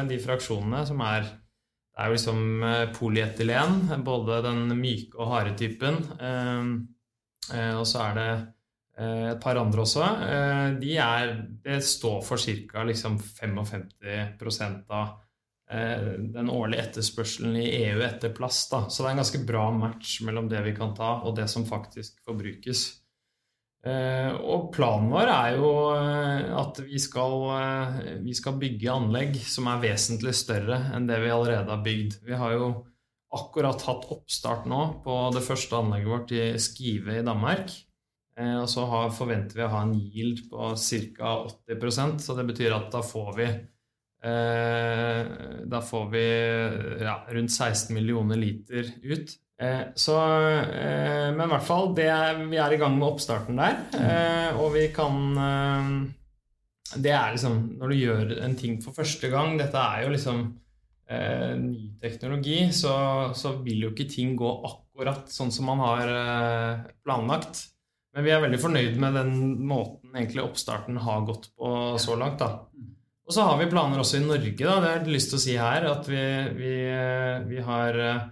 [0.09, 1.29] de fraksjonene som er
[1.93, 2.65] Det er jo liksom
[2.97, 5.99] polyetylen, både den myke og harde typen.
[7.53, 8.31] Og så er det
[9.00, 10.05] et par andre også.
[10.28, 12.85] Eh, de er, det står for ca.
[12.85, 15.14] Liksom 55 av
[15.70, 18.70] eh, den årlige etterspørselen i EU etter plast.
[18.74, 18.85] Da.
[18.88, 21.68] Så det er en ganske bra match mellom det vi kan ta, og det som
[21.68, 22.90] faktisk forbrukes.
[23.83, 25.70] Og planen vår er jo
[26.55, 27.33] at vi skal,
[28.22, 32.20] vi skal bygge anlegg som er vesentlig større enn det vi allerede har bygd.
[32.22, 32.68] Vi har jo
[33.35, 37.74] akkurat hatt oppstart nå på det første anlegget vårt i Skive i Danmark.
[38.38, 40.73] Eh, og så har, forventer vi å ha en yield på
[41.18, 41.35] ca.
[41.68, 45.21] 80% så det betyr at da får vi eh,
[45.68, 46.27] Da får vi
[47.05, 49.37] ja, rundt 16 millioner liter ut.
[49.62, 50.16] Eh, så,
[50.49, 53.79] eh, men i hvert fall, er, vi er i gang med oppstarten der.
[53.95, 55.92] Eh, og vi kan eh,
[56.97, 60.42] Det er liksom Når du gjør en ting for første gang Dette er jo liksom
[61.12, 62.95] ny teknologi, så,
[63.37, 66.12] så, vil jo ikke ting gå akkurat sånn som man har
[67.05, 67.59] planlagt.
[68.12, 71.70] Men vi er veldig fornøyd med den måten egentlig oppstarten har gått på
[72.01, 72.42] så langt.
[72.42, 72.66] da.
[73.27, 74.53] Og så har vi planer også i Norge.
[74.59, 75.87] da, Det har jeg lyst til å si her.
[75.88, 76.25] At vi,
[76.59, 76.75] vi,
[77.48, 78.27] vi har eh,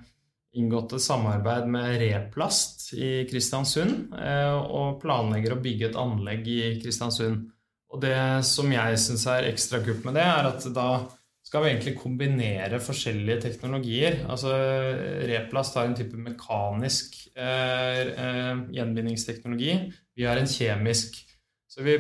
[0.61, 4.13] inngått et samarbeid med Replast i Kristiansund.
[4.19, 7.47] Eh, og planlegger å bygge et anlegg i Kristiansund.
[7.91, 10.91] Og det som jeg syns er ekstra kult med det, er at da
[11.51, 14.21] skal vi egentlig kombinere forskjellige teknologier.
[14.31, 14.53] Altså
[15.27, 19.75] Replast har en type mekanisk eh, eh, gjenvinningsteknologi.
[20.15, 21.19] Vi har en kjemisk.
[21.67, 21.97] Så vi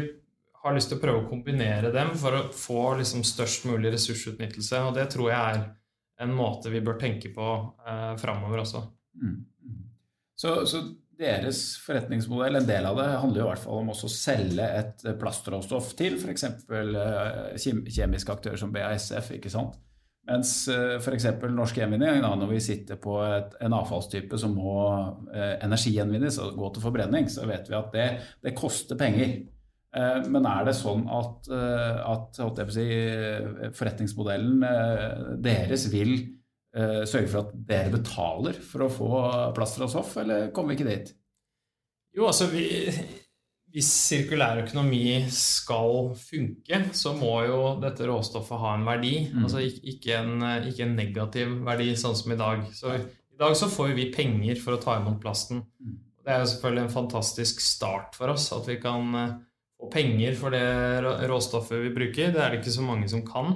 [0.62, 4.84] har lyst til å prøve å kombinere dem for å få liksom, størst mulig ressursutnyttelse.
[4.86, 5.66] Og det tror jeg er
[6.22, 7.50] en måte vi bør tenke på
[7.82, 8.84] eh, framover også.
[9.18, 9.34] Mm.
[9.66, 9.84] mm.
[10.38, 10.84] Så, så
[11.20, 15.04] deres forretningsmodell, en del av det, handler jo i hvert fall om å selge et
[15.20, 16.48] plastråstoff til f.eks.
[16.80, 19.34] Eh, kjemiske aktører som BASF.
[19.36, 19.78] ikke sant?
[20.30, 21.28] Mens eh, f.eks.
[21.50, 24.74] norsk gjenvinning, når vi sitter på et, en avfallstype som må
[25.34, 28.10] eh, energigjenvinnes og gå til forbrenning, så vet vi at det,
[28.44, 29.40] det koster penger.
[29.96, 32.42] Eh, men er det sånn at, eh, at
[32.76, 32.90] si,
[33.76, 34.62] forretningsmodellen
[35.42, 36.14] deres vil
[36.70, 39.08] sørge for at dere betaler for å få
[39.56, 41.08] plastråstoff, eller kommer vi ikke dit?
[42.16, 42.66] Jo, altså vi,
[43.70, 49.12] Hvis sirkulær økonomi skal funke, så må jo dette råstoffet ha en verdi.
[49.30, 49.44] Mm.
[49.46, 52.64] Altså ikke en, ikke en, negativ verdi, sånn som i dag.
[52.74, 55.62] Så i dag så får vi penger for å ta imot plasten.
[55.78, 55.98] Mm.
[56.20, 59.36] Det er jo selvfølgelig en fantastisk start for oss at vi kan eh,
[59.80, 62.34] få penger for det råstoffet vi bruker.
[62.34, 63.54] Det er det ikke så mange som kan.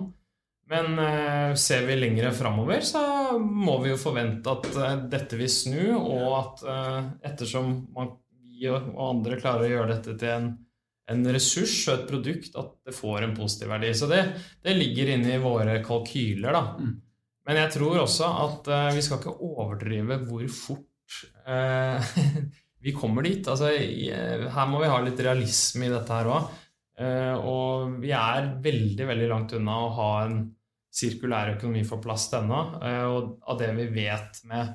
[0.66, 3.03] Men eh, ser vi lengre framover, så
[3.38, 7.00] må vi jo forvente at eh, dette vil snu, og at eh,
[7.31, 8.14] ettersom man,
[8.48, 10.48] vi og andre klarer å gjøre dette til en,
[11.12, 13.92] en, ressurs og et produkt, at det får en positiv verdi.
[13.98, 14.22] Så det,
[14.64, 16.64] det ligger inne i våre kalkyler, da.
[16.81, 16.94] Mm.
[17.44, 21.18] Men jeg tror også at vi skal ikke overdrive hvor fort
[22.87, 23.44] vi kommer dit.
[23.53, 26.46] Altså, her må vi ha litt realisme i dette her òg.
[27.44, 30.38] Og vi er veldig veldig langt unna å ha en
[30.94, 32.62] sirkulær økonomi får plass ennå.
[32.80, 34.74] Uh, og av det vi vet med,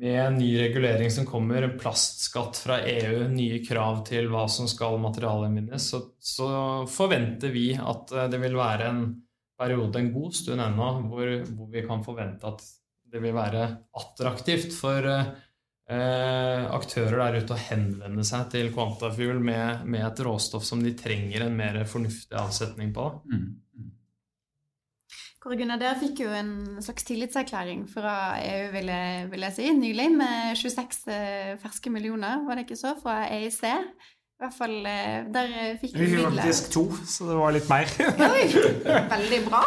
[0.00, 5.00] med ny regulering som kommer, en plastskatt fra EU, nye krav til hva som skal
[5.02, 6.50] materialgjenvinnes, så, så,
[6.90, 9.04] forventer vi at uh, det vil være en
[9.60, 12.64] periode, en god stund ennå, hvor, hvor, vi kan forvente at
[13.10, 13.64] det vil være
[13.98, 15.04] attraktivt for
[15.90, 20.94] eh, aktører der ute å henvende seg til Quantafuel med, med, et råstoff som de
[20.96, 23.08] trenger en mer fornuftig avsetning på.
[23.26, 23.48] Mm.
[25.40, 25.44] Mm.
[25.44, 26.52] Kåre Gunnar, dere fikk jo en
[26.84, 32.44] slags tillitserklæring fra EU, vil jeg, vil jeg si, nylig, med 26 eh, ferske millioner,
[32.46, 33.62] var det ikke så, fra EIC.
[33.64, 36.30] I hvert fall eh, der fikk vi midler.
[36.30, 37.94] Vi faktisk to, så det var litt mer.
[38.30, 38.44] Oi,
[38.84, 39.62] veldig bra.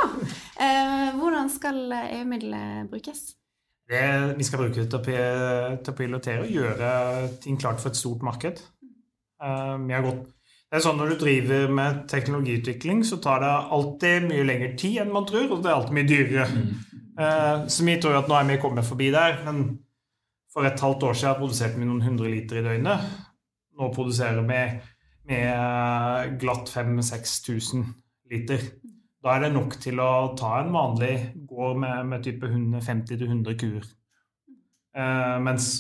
[0.62, 3.34] Eh, hvordan skal EU-midlene brukes?
[3.90, 5.18] Det, vi skal bruke det til,
[5.84, 6.94] til å pilotere og gjøre
[7.44, 8.62] ting klart for et stort marked.
[9.44, 10.30] Eh, vi har gått
[10.74, 15.04] det er sånn Når du driver med teknologiutvikling, så tar det alltid mye lengre tid
[15.04, 16.48] enn man tror, og det er alltid mye dyrere.
[16.50, 17.68] Mm.
[17.70, 19.60] Så vi tror at nå er vi kommet forbi der, men
[20.50, 23.06] for et halvt år siden produserte vi noen hundre liter i døgnet
[23.80, 27.86] nå produserer vi med eh, glatt 5000-6000
[28.32, 28.66] liter.
[29.24, 31.14] Da er det nok til å ta en vanlig
[31.48, 33.88] gård med, med type 50-100 kuer.
[34.94, 35.72] Eh, mens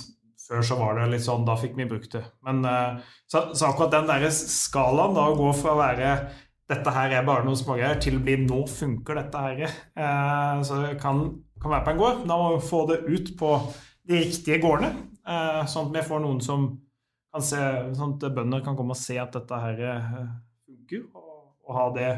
[0.47, 2.23] før så var det litt sånn, da fikk vi brukt det.
[2.45, 6.13] Men eh, så, så, akkurat den der skalaen, da å gå fra å være
[6.71, 9.63] dette her er bare noen smågreier, til å bli nå funker dette her.
[9.63, 11.25] Eh, så det kan,
[11.59, 12.21] kan, være på en gård.
[12.29, 13.51] Da må vi få det ut på
[14.09, 16.69] de riktige gårdene, eh, sånn at vi får noen som
[17.33, 17.59] kan se,
[17.97, 19.79] sånn at bønder kan komme og se at dette her
[20.67, 22.11] funker, og, og ha det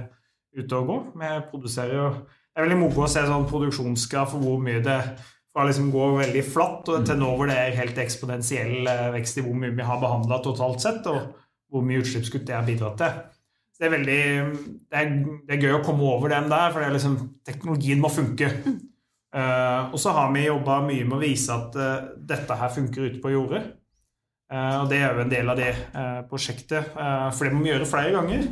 [0.56, 0.98] ute og gå.
[1.22, 2.10] Vi produserer jo
[2.56, 5.00] Det er veldig moro å se sånn produksjonsgraf for hvor mye det
[5.56, 9.40] fra liksom går veldig flatt og til nå hvor det er helt eksponentiell eh, vekst
[9.40, 11.30] i hvor mye vi har behandla totalt sett, og
[11.72, 13.22] hvor mye utslippskutt det har bidratt til.
[13.72, 14.20] Så Det er, veldig,
[14.92, 15.14] det er,
[15.48, 17.16] det er gøy å komme over den der, for liksom,
[17.48, 18.52] teknologien må funke.
[19.36, 23.10] Uh, og så har vi jobba mye med å vise at uh, dette her funker
[23.10, 23.66] ute på jordet.
[24.48, 25.74] Uh, og Det er jo en del av det
[26.30, 28.48] prosjektet, for det må vi gjøre flere ganger.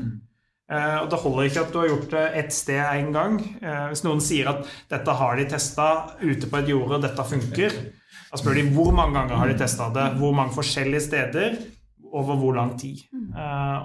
[0.74, 3.36] Og Det holder ikke at du har gjort det ett sted én gang.
[3.92, 5.90] Hvis noen sier at dette har de testa
[6.24, 7.76] ute på et jorde, og dette funker,
[8.32, 11.60] da spør de hvor mange ganger har de testa det, hvor mange forskjellige steder,
[12.14, 13.04] over hvor lang tid.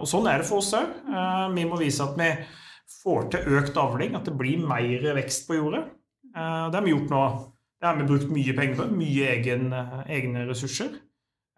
[0.01, 0.97] Og Sånn er det for oss òg.
[1.57, 2.31] Vi må vise at vi
[3.03, 5.85] får til økt avling, at det blir mer vekst på jordet.
[6.33, 7.23] Det har vi gjort nå.
[7.79, 9.69] Det har vi brukt mye penger på, mye egen,
[10.11, 10.97] egne ressurser.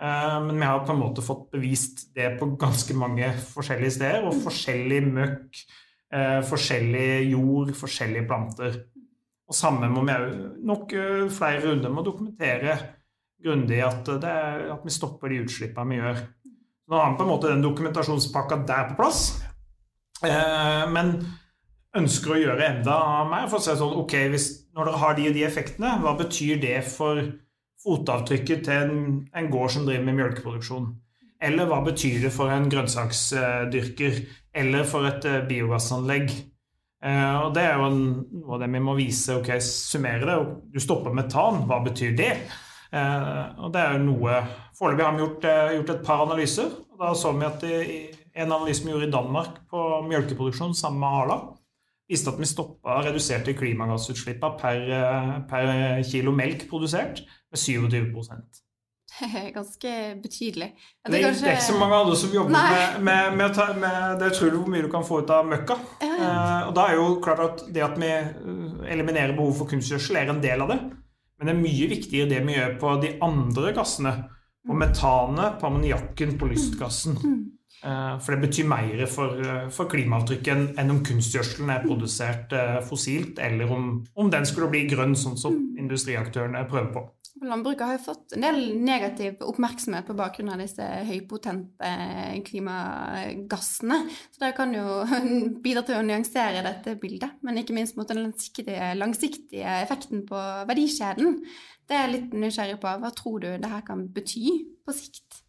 [0.01, 4.29] Eh, men vi har på en måte fått bevist det på ganske mange forskjellige steder.
[4.29, 5.61] Og forskjellig møkk,
[6.13, 8.79] eh, forskjellig jord, forskjellige planter.
[9.51, 10.17] Og samme må vi
[10.65, 12.79] nok eh, flere runder med å dokumentere
[13.41, 16.25] grundig at, at, vi stopper de utslippene vi gjør.
[16.91, 19.23] Nå har vi på en måte den dokumentasjonspakka der på plass.
[20.21, 21.15] Men
[21.97, 22.97] ønsker å gjøre enda
[23.31, 23.47] mer.
[23.49, 26.61] for å si sånn, ok, hvis, Når dere har de og de effektene, hva betyr
[26.61, 27.23] det for
[27.85, 28.99] fotavtrykket til en,
[29.37, 30.91] en gård som driver med melkeproduksjon?
[31.41, 34.19] Eller hva betyr det for en grønnsaksdyrker
[34.61, 36.33] eller for et eh, biogassanlegg?
[37.01, 38.01] Uh, og Det er jo en,
[38.43, 39.39] noe av det vi må vise.
[39.39, 40.35] ok, Summere det.
[40.75, 42.35] Du stopper metan, hva betyr det?
[42.93, 44.41] Uh, og det er jo noe
[44.77, 46.75] Foreløpig har vi gjort, uh, gjort, et par analyser.
[46.93, 48.01] og Da så vi at i,
[48.37, 51.39] en analyse vi gjorde i Danmark på melkeproduksjon sammen med Arla,
[52.11, 54.83] viste at vi stoppa reduserte klimagassutslippene per,
[55.51, 55.71] per
[56.07, 58.11] kilo melk produsert med 27
[59.21, 59.93] det er ganske
[60.23, 60.69] betydelig.
[61.07, 61.45] Det er, kanskje...
[61.45, 64.61] det er, ikke så mange andre som jobber med, med, med, med, Det er utrolig
[64.61, 65.77] hvor mye du kan få ut av møkka.
[66.03, 66.11] Ja.
[66.15, 70.21] Eh, og da er jo klart at Det at vi eh, eliminerer behov for kunstgjødsel,
[70.21, 70.81] er en del av det.
[71.41, 74.15] Men det er mye viktigere det vi gjør på de andre gassene.
[74.67, 74.83] På mm.
[74.85, 77.17] metanet, på ammoniakken, på lystgassen.
[77.17, 77.41] Mm.
[77.81, 82.53] Eh, for det betyr mer for, eh, for klimaavtrykket enn om kunstgjødselen er produsert
[82.89, 85.81] fossilt, eller om, om den skulle bli grønn, sånn som mm.
[85.87, 87.07] industriaktørene prøver på.
[87.41, 91.93] Landbruket har jo fått en del negativ oppmerksomhet på bakgrunn av disse høypotente
[92.45, 93.97] klimagassene.
[94.35, 95.01] Så det kan jo
[95.65, 97.39] bidra til å nyansere dette bildet.
[97.47, 101.39] Men ikke minst mot den langsiktige, langsiktige effekten på verdikjeden.
[101.89, 102.93] Det er jeg litt nysgjerrig på.
[103.01, 105.41] Hva tror du det her kan bety på sikt?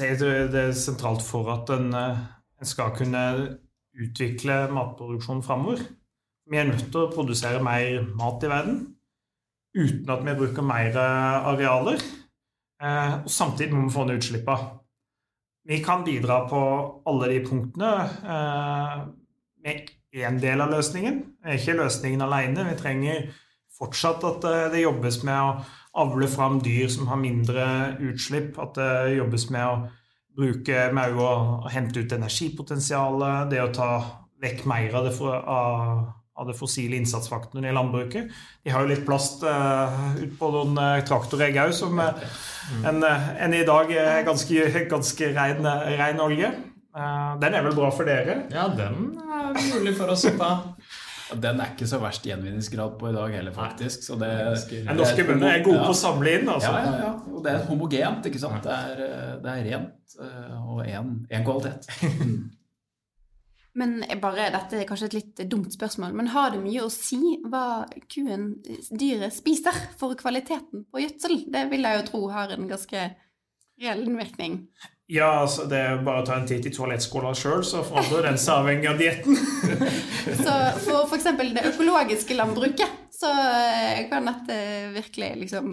[0.00, 2.24] Jeg tror det er sentralt for at en, eh,
[2.60, 3.22] en skal kunne
[3.96, 5.82] utvikle matproduksjonen framover.
[6.46, 8.78] Vi er nødt til å produsere mer mat i verden
[9.76, 12.02] uten at vi bruker mer eh, arealer.
[12.82, 14.72] Eh, og samtidig må vi få ned utslippene.
[15.66, 16.60] Vi kan bidra på
[17.10, 17.92] alle de punktene
[18.34, 19.00] eh,
[19.66, 21.18] med én del av løsningen.
[21.42, 22.68] Det er ikke løsningen alene.
[22.70, 23.26] Vi trenger
[23.76, 25.48] fortsatt at det jobbes med å
[25.96, 27.64] avle fram dyr som har mindre
[28.04, 28.58] utslipp.
[28.62, 29.76] At det jobbes med å
[30.36, 31.30] bruke med å
[31.72, 33.90] hente ut energipotensialet, det å ta
[34.42, 38.32] vekk mer av det, av av det fossile innsatsfaktoren i landbruket.
[38.64, 42.12] De har jo litt plast uh, ut på noen uh, traktoregg òg, som uh,
[42.84, 46.52] en, en, i dag er ganske, ganske ren, ren olje.
[46.96, 48.42] Uh, den er vel bra for dere?
[48.52, 50.52] Ja, den er mulig for oss å ta.
[51.34, 54.04] Den er ikke så verst gjenvinningsgrad på i dag heller, faktisk.
[54.06, 54.28] Så det,
[54.86, 56.70] Men norske bønder er gode på å samle inn, altså.
[56.70, 57.14] Ja, ja, ja.
[57.32, 58.62] Og det er homogent, ikke sant.
[58.62, 61.90] Det er, eh, det er rent eh, og én kvalitet.
[63.76, 67.34] Men bare, dette er kanskje et litt dumt spørsmål, men har det mye å si
[67.44, 68.54] hva kuen,
[68.88, 71.42] dyret, spiser for kvaliteten på gjødsel?
[71.52, 73.02] Det vil jeg jo tro har en ganske
[73.76, 74.62] reell innvirkning.
[75.06, 78.40] Ja, altså det er bare å ta en titt i toalettskåla sjøl, så forandrer den
[78.42, 79.38] seg avhengig av dietten.
[80.44, 81.28] så for f.eks.
[81.54, 84.56] det økologiske landbruket, så eh, kan dette
[84.96, 85.70] virkelig liksom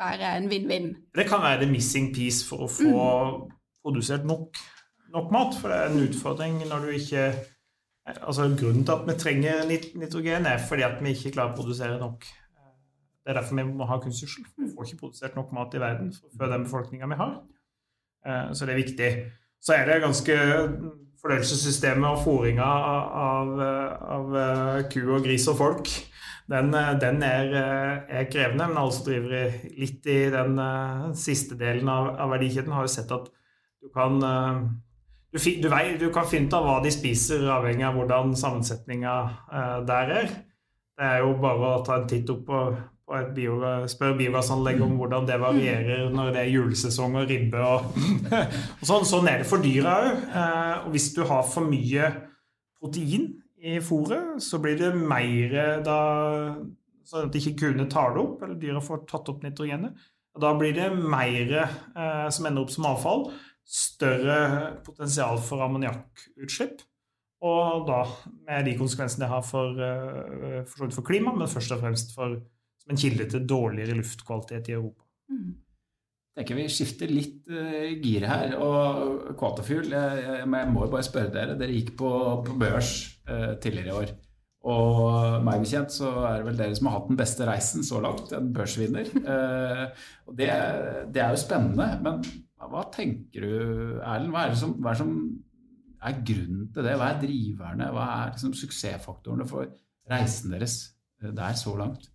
[0.00, 0.90] være en vinn-vinn.
[1.16, 3.56] Det kan være the missing piece for å få mm.
[3.86, 4.60] produsert nok
[5.14, 5.56] nok mat.
[5.60, 7.26] For det er en utfordring når du ikke
[8.04, 9.62] Altså Grunnen til at vi trenger
[9.96, 12.26] nitrogen, er fordi at vi ikke klarer å produsere nok.
[13.24, 14.44] Det er derfor vi må ha kunstgjødsel.
[14.58, 17.38] Vi får ikke produsert nok mat i verden for den befolkninga vi har.
[18.26, 19.10] Eh, så det er viktig.
[19.64, 20.38] Så er det ganske
[21.24, 23.52] Fordøyelsessystemet og fôringa av,
[24.12, 25.88] av, eh, ku og gris og folk
[26.52, 27.54] den, eh, den er,
[28.04, 28.68] er, krevende.
[28.68, 30.58] Men alle som driver litt i den
[31.16, 33.30] siste delen av, av verdikjeden, har jo sett at
[33.80, 37.96] du kan du, du, vei, du, kan finne ut av hva de spiser, avhengig av
[37.98, 39.14] hvordan sammensetninga
[39.88, 40.28] der er.
[40.94, 42.60] Det er jo bare å ta en titt opp på,
[43.04, 43.58] på et bio,
[43.90, 47.98] spør biogassanlegg om hvordan det varierer når det er julesesong og ribbe og,
[48.80, 49.04] og sånn.
[49.08, 50.22] Sånn er det for dyra òg.
[50.24, 52.08] Eh, og hvis du har for mye
[52.80, 53.28] protein
[53.64, 56.00] i fôret, så blir det mer da
[57.04, 59.92] Sånn at ikke kuene tar det opp, eller dyra får tatt opp nitrogenet.
[60.34, 63.26] Og da blir det mer eh, som ender opp som avfall
[63.64, 64.38] større
[64.86, 66.80] potensial for ammoniakkutslipp.
[67.44, 68.00] Og da
[68.46, 72.38] med de konsekvensene det har for, eh, for, for klima, men først og fremst for,
[72.84, 75.04] som en kilde til dårligere luftkvalitet i Europa.
[75.32, 75.54] Mm.
[76.34, 78.56] Jeg tenker Vi skifter litt uh, gir her.
[78.58, 81.58] og Quatafuel, jeg, jeg, jeg, må jo bare spørre dere.
[81.58, 82.10] Dere gikk på,
[82.44, 82.94] på børs
[83.30, 84.14] uh, tidligere i år.
[84.64, 88.00] Og meg bekjent så er det vel dere som har hatt den beste reisen så
[88.02, 88.32] langt.
[88.34, 89.12] En børsvinner.
[89.22, 89.84] Uh,
[90.28, 90.50] og det,
[91.14, 91.88] det, er jo spennende.
[92.04, 92.20] Men
[92.64, 93.52] hva tenker du,
[94.00, 94.32] Erlend?
[94.34, 95.14] Hva er det som, hva er, som
[96.04, 96.96] er grunnen til det?
[96.98, 97.92] Hva er driverne?
[97.94, 99.70] Hva er liksom suksessfaktorene for
[100.10, 100.80] reisen deres
[101.22, 102.10] der så langt?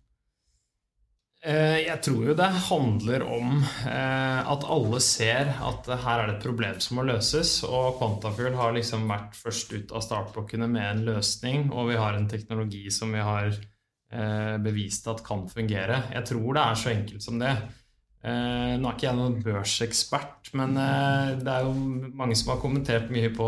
[1.40, 6.34] Eh, jeg tror jo det handler om eh, at alle ser at her er det
[6.34, 7.54] et problem som må løses.
[7.64, 12.18] Og Quantafuel har liksom vært først ut av startblokkene med en løsning, og vi har
[12.18, 16.02] en teknologi som vi har eh, bevist at kan fungere.
[16.12, 17.54] Jeg tror det er så enkelt som det.
[18.20, 21.70] Nå er ikke jeg noen børsekspert, men det er jo
[22.18, 23.46] mange som har kommentert mye på,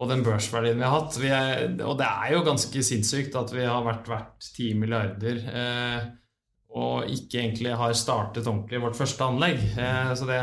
[0.00, 1.18] på den børsverdien vi har hatt.
[1.20, 5.42] Vi er, og det er jo ganske sinnssykt at vi har vært verdt 10 milliarder
[6.70, 9.62] og ikke egentlig har startet ordentlig vårt første anlegg.
[9.74, 10.40] Eh, så det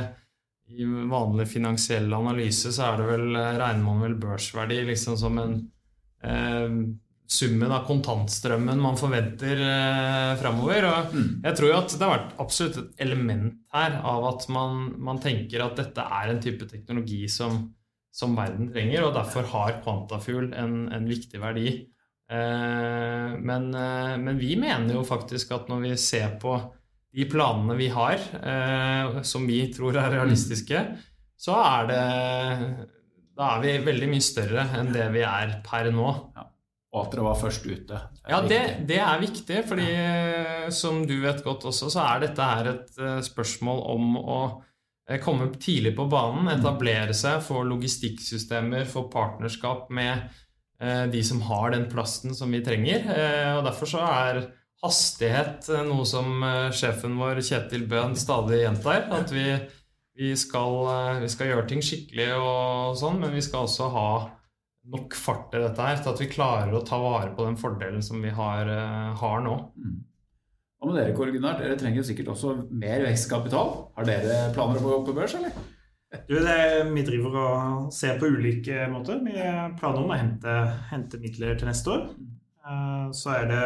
[0.67, 5.37] i vanlig finansiell analyse så er det vel, eh, regner man vel børsverdi liksom som
[5.39, 5.59] en
[6.23, 6.79] eh,
[7.27, 10.87] summen av kontantstrømmen man forventer eh, framover.
[10.89, 11.29] Og mm.
[11.45, 15.21] jeg tror jo at det har vært absolutt et element her av at man, man
[15.23, 17.59] tenker at dette er en type teknologi som,
[18.11, 21.69] som verden trenger, og derfor har Quantafuel en, en viktig verdi.
[22.27, 26.57] Eh, men, eh, men, vi mener jo faktisk at når vi ser på
[27.15, 30.83] de planene vi har, eh, som vi tror er realistiske,
[31.37, 32.03] så er det
[33.37, 36.11] Da er vi veldig mye større enn det vi er per nå.
[36.35, 36.45] Ja
[36.97, 37.97] og at dere var først ute.
[38.25, 39.89] Ja, det, det, er viktig, fordi
[40.73, 44.37] som du vet godt også, så er dette her et spørsmål om å
[45.21, 50.31] komme tidlig på banen, etablere seg, få logistikksystemer, få partnerskap med
[50.77, 53.07] de som har den plasten som vi trenger.
[53.57, 54.41] og Derfor så er
[54.83, 59.07] hastighet noe som sjefen vår Kjetil Bøhn stadig gjentar.
[59.17, 59.47] At vi,
[60.13, 60.77] vi, skal,
[61.23, 64.09] vi skal gjøre ting skikkelig og sånn, men vi skal også ha
[64.93, 68.05] nok fart i dette her til at vi klarer å ta vare på den fordelen
[68.05, 68.69] som vi har,
[69.17, 69.57] har nå.
[69.81, 69.97] Mm.
[70.77, 73.73] Og med dere, Kåre Gunnar, dere trenger sikkert også mer vekstkapital.
[73.97, 75.55] Har dere planer om å gå på børs, eller?
[76.27, 76.57] Du, det,
[76.93, 79.21] vi driver og ser på ulike måter.
[79.25, 79.35] Vi
[79.79, 80.57] planer om å hente,
[80.91, 82.09] hente, midler til neste år.
[82.67, 83.61] Uh, så er det,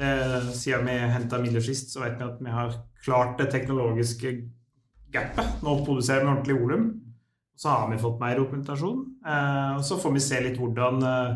[0.00, 0.14] det
[0.56, 2.74] Siden vi henta midler sist, så vet vi at vi har
[3.04, 4.34] klart det teknologiske
[5.12, 5.62] gapet.
[5.62, 6.90] Nå produserer vi ordentlig volum.
[7.56, 9.02] Så har vi fått mer dokumentasjon.
[9.26, 11.34] Eh, så får vi se litt hvordan eh,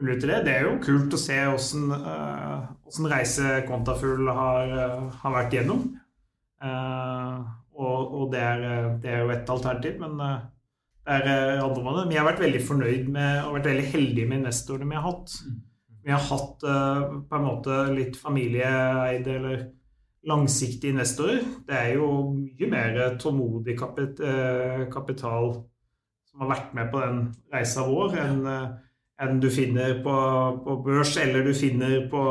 [0.00, 0.40] mulig til det.
[0.46, 4.72] Det er jo kult å se åssen eh, reise Kontafugl har,
[5.10, 5.88] har, vært gjennom.
[7.76, 8.66] Og, og det, er,
[9.02, 12.10] det, er, jo et alternativ, men det er andre måter.
[12.10, 15.36] Vi har vært veldig fornøyd med og vært veldig heldig med investorene vi har hatt.
[16.06, 19.64] Vi har hatt på en måte litt familieeide eller
[20.26, 21.42] langsiktige investorer.
[21.66, 25.52] Det er jo mye mer tålmodig kapital
[26.26, 27.22] som har vært med på den
[27.54, 28.42] reisa vår, enn
[29.22, 30.14] enn du finner på,
[30.64, 32.22] på, børs, eller du finner på,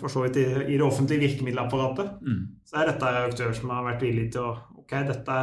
[0.00, 2.40] for så vidt i, i det offentlige virkemiddelapparatet, mm.
[2.66, 4.56] så er dette aktører som har vært villige til å
[4.86, 5.36] Ok, dette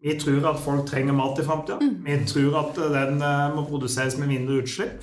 [0.00, 1.78] vi tror at folk trenger mat i framtida.
[1.80, 1.96] Mm.
[2.04, 5.02] Vi tror at den uh, må produseres med mindre utslipp.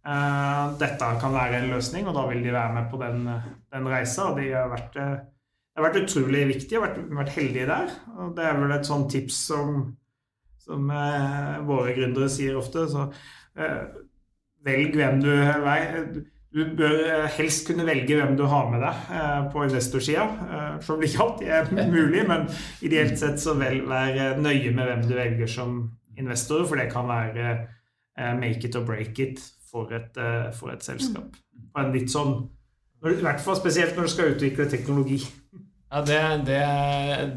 [0.00, 3.26] Uh, dette kan være en løsning, og da vil de være med på den,
[3.72, 4.30] den reisa.
[4.30, 5.18] Og de har vært, uh,
[5.76, 7.92] har vært utrolig viktig og vært, vært heldige der.
[8.16, 9.82] Og det er vel et sånt tips som,
[10.64, 10.88] som
[11.68, 12.86] våre gründere sier ofte.
[12.88, 13.10] Så
[14.66, 15.32] velg hvem du
[16.50, 20.24] Du bør eh, helst kunne velge hvem du har med deg eh, på investorsida.
[20.50, 22.48] Eh, som ikke alltid er mulig, men
[22.82, 25.76] ideelt sett så vel være nøye med hvem du velger som
[26.18, 27.52] investor, for det kan være
[28.36, 29.38] make it or break it
[29.70, 30.18] for et,
[30.58, 31.38] for et selskap.
[31.70, 32.34] På en litt sånn
[33.06, 35.22] I hvert fall spesielt når du skal utvikle teknologi.
[35.90, 36.18] Ja, det,
[36.50, 36.60] det,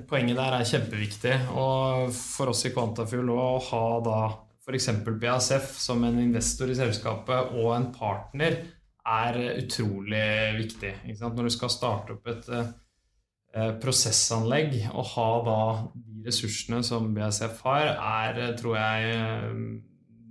[0.10, 1.38] Poenget der er kjempeviktig.
[1.58, 4.18] Og for oss i Kvantafjord å ha da
[4.64, 4.90] f.eks.
[5.20, 8.62] BASF som en investor i selskapet og en partner
[9.04, 10.28] er utrolig
[10.62, 10.94] viktig.
[11.20, 15.58] Når du skal starte opp et eh, prosessanlegg og ha da
[15.94, 19.58] de ressursene som BASF har, er, tror jeg eh,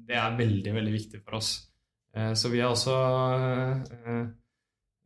[0.09, 1.53] det er veldig, veldig viktig for oss.
[2.16, 4.24] Eh, så vi er også eh,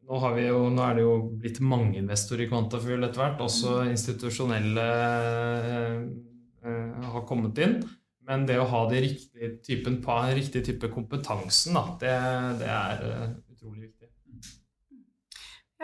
[0.06, 3.42] nå, jo, nå, er det jo blitt mange investorer i Quantafuel etter hvert.
[3.42, 4.86] Også institusjonelle
[5.74, 6.02] eh,
[6.62, 7.80] eh, har kommet inn.
[8.26, 10.00] Men det å ha den riktige typen,
[10.34, 12.14] riktig type kompetansen, da, det,
[12.62, 14.05] det er uh, utrolig viktig.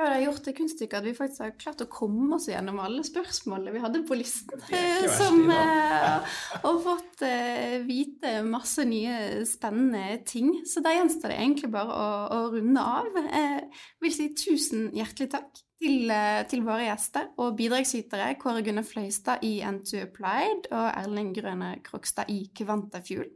[0.03, 2.81] Ja, det har gjort det kunststykket at vi faktisk har klart å komme oss gjennom
[2.83, 4.59] alle spørsmålene vi hadde på listen.
[5.19, 6.33] Som, uh,
[6.67, 10.57] og fått uh, vite masse nye spennende ting.
[10.67, 13.15] Så da gjenstår det egentlig bare å, å runde av.
[13.23, 13.69] Jeg
[14.03, 19.47] vil si tusen hjertelig takk til, eh, til, våre gjester og bidragsytere Kåre Gunnar Fløystad
[19.47, 23.31] i N2 Applied og Erling Grøne Krokstad i Kvantafuel.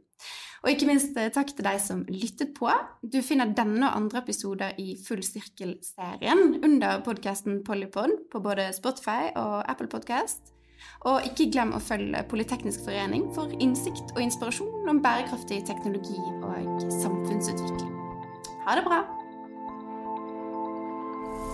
[0.63, 2.69] Og ikke minst eh, takk til deg som lyttet på.
[3.01, 9.31] Du finner denne og andre episoder i Full sirkel-serien under podkasten Polypod på både Spotify
[9.35, 10.53] og Apple Podcast.
[11.09, 16.89] Og ikke glem å følge Politeknisk forening for innsikt og inspirasjon om bærekraftig teknologi og
[17.01, 17.93] samfunnsutvikling.
[18.67, 19.05] Ha det bra!